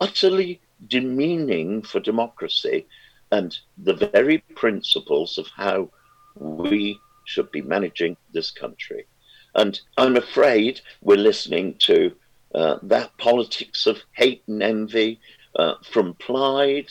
utterly 0.00 0.60
demeaning 0.86 1.82
for 1.82 2.00
democracy 2.00 2.86
and 3.30 3.56
the 3.76 3.94
very 3.94 4.38
principles 4.54 5.38
of 5.38 5.46
how 5.48 5.90
we 6.36 6.98
should 7.24 7.50
be 7.50 7.62
managing 7.62 8.16
this 8.32 8.50
country. 8.50 9.06
And 9.54 9.80
I'm 9.96 10.16
afraid 10.16 10.80
we're 11.02 11.16
listening 11.16 11.74
to 11.80 12.14
uh, 12.54 12.78
that 12.82 13.16
politics 13.18 13.86
of 13.86 13.98
hate 14.12 14.42
and 14.46 14.62
envy 14.62 15.20
uh, 15.56 15.74
from 15.90 16.14
Plaid 16.14 16.90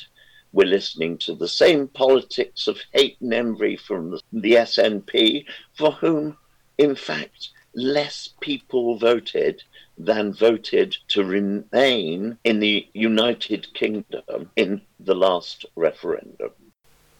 we're 0.58 0.66
listening 0.68 1.18
to 1.20 1.36
the 1.36 1.48
same 1.48 1.88
politics 1.88 2.68
of 2.68 2.80
hate 2.92 3.18
and 3.22 3.34
envy 3.34 3.76
from 3.76 4.12
the, 4.12 4.22
the 4.34 4.54
SNP, 4.54 5.46
for 5.78 5.92
whom, 5.92 6.38
in 6.78 6.96
fact, 6.96 7.50
less 7.78 8.30
people 8.42 8.98
voted 8.98 9.64
than 9.98 10.34
voted 10.34 10.98
to 11.08 11.24
remain 11.24 12.38
in 12.44 12.60
the 12.60 12.88
United 12.94 13.74
Kingdom 13.74 14.50
in 14.56 14.82
the 15.00 15.16
last 15.16 15.64
referendum. 15.76 16.52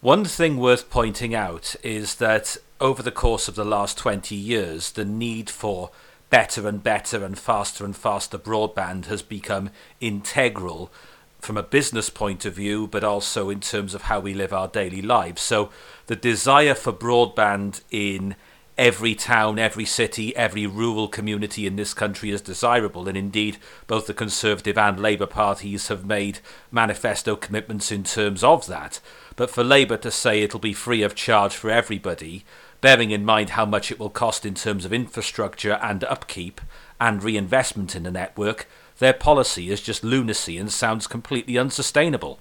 One 0.02 0.26
thing 0.26 0.58
worth 0.58 0.90
pointing 0.90 1.34
out 1.36 1.76
is 1.84 2.16
that 2.16 2.58
over 2.82 3.04
the 3.04 3.12
course 3.12 3.48
of 3.48 3.56
the 3.56 3.66
last 3.66 3.98
20 3.98 4.36
years, 4.36 4.92
the 4.92 5.06
need 5.06 5.50
for 5.50 5.92
better 6.30 6.68
and 6.68 6.84
better 6.84 7.24
and 7.24 7.38
faster 7.38 7.86
and 7.86 7.96
faster 7.96 8.38
broadband 8.38 9.06
has 9.06 9.22
become 9.22 9.70
integral 10.02 10.92
from 11.40 11.58
a 11.58 11.64
business 11.64 12.10
point 12.10 12.46
of 12.46 12.56
view, 12.56 12.88
but 12.88 13.04
also 13.04 13.50
in 13.50 13.60
terms 13.60 13.94
of 13.94 14.04
how 14.04 14.20
we 14.20 14.34
live 14.34 14.52
our 14.52 14.68
daily 14.68 15.02
lives. 15.02 15.42
So 15.42 15.70
the 16.08 16.16
desire 16.16 16.74
for 16.74 16.92
broadband 16.92 17.82
in 17.92 18.36
every 18.78 19.16
town, 19.16 19.58
every 19.58 19.86
city, 19.86 20.36
every 20.36 20.68
rural 20.68 21.08
community 21.08 21.66
in 21.66 21.76
this 21.76 21.94
country 21.94 22.30
is 22.30 22.42
desirable. 22.42 23.08
And 23.08 23.18
indeed, 23.18 23.58
both 23.88 24.08
the 24.08 24.14
Conservative 24.14 24.78
and 24.78 25.00
Labour 25.00 25.26
parties 25.26 25.88
have 25.88 26.06
made 26.06 26.40
manifesto 26.72 27.36
commitments 27.36 27.92
in 27.92 28.04
terms 28.04 28.44
of 28.44 28.68
that. 28.68 29.00
But 29.36 29.50
for 29.50 29.64
Labour 29.64 29.98
to 29.98 30.12
say 30.12 30.42
it'll 30.42 30.60
be 30.60 30.74
free 30.74 31.02
of 31.02 31.16
charge 31.16 31.56
for 31.56 31.70
everybody, 31.70 32.46
bearing 32.82 33.12
in 33.12 33.26
mind 33.26 33.52
how 33.52 33.66
much 33.66 33.92
it 33.92 34.00
will 34.00 34.10
cost 34.10 34.46
in 34.46 34.54
terms 34.54 34.86
of 34.86 34.94
infrastructure 34.94 35.80
and 35.82 36.04
upkeep 36.04 36.62
and 37.00 37.24
reinvestment 37.24 37.96
in 37.96 38.04
the 38.04 38.12
network, 38.12 38.68
their 39.00 39.14
policy 39.14 39.70
is 39.70 39.82
just 39.82 40.04
lunacy 40.04 40.58
and 40.58 40.72
sounds 40.72 41.08
completely 41.08 41.58
unsustainable. 41.58 42.40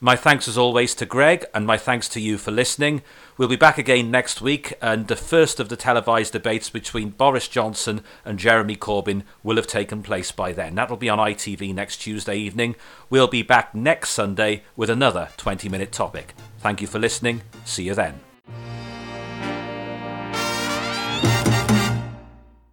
My 0.00 0.14
thanks 0.14 0.46
as 0.46 0.56
always 0.56 0.94
to 0.96 1.06
Greg, 1.06 1.44
and 1.52 1.66
my 1.66 1.76
thanks 1.76 2.08
to 2.10 2.20
you 2.20 2.38
for 2.38 2.52
listening. 2.52 3.02
We'll 3.36 3.48
be 3.48 3.56
back 3.56 3.78
again 3.78 4.12
next 4.12 4.40
week, 4.40 4.74
and 4.80 5.08
the 5.08 5.16
first 5.16 5.58
of 5.58 5.68
the 5.68 5.76
televised 5.76 6.34
debates 6.34 6.70
between 6.70 7.10
Boris 7.10 7.48
Johnson 7.48 8.02
and 8.24 8.38
Jeremy 8.38 8.76
Corbyn 8.76 9.24
will 9.42 9.56
have 9.56 9.66
taken 9.66 10.04
place 10.04 10.30
by 10.30 10.52
then. 10.52 10.76
That'll 10.76 10.96
be 10.96 11.08
on 11.08 11.18
ITV 11.18 11.74
next 11.74 11.96
Tuesday 11.96 12.36
evening. 12.36 12.76
We'll 13.10 13.26
be 13.26 13.42
back 13.42 13.74
next 13.74 14.10
Sunday 14.10 14.62
with 14.76 14.88
another 14.88 15.30
20 15.36 15.68
minute 15.68 15.90
topic. 15.90 16.32
Thank 16.58 16.80
you 16.80 16.86
for 16.86 17.00
listening. 17.00 17.42
See 17.64 17.82
you 17.82 17.94
then. 17.94 18.27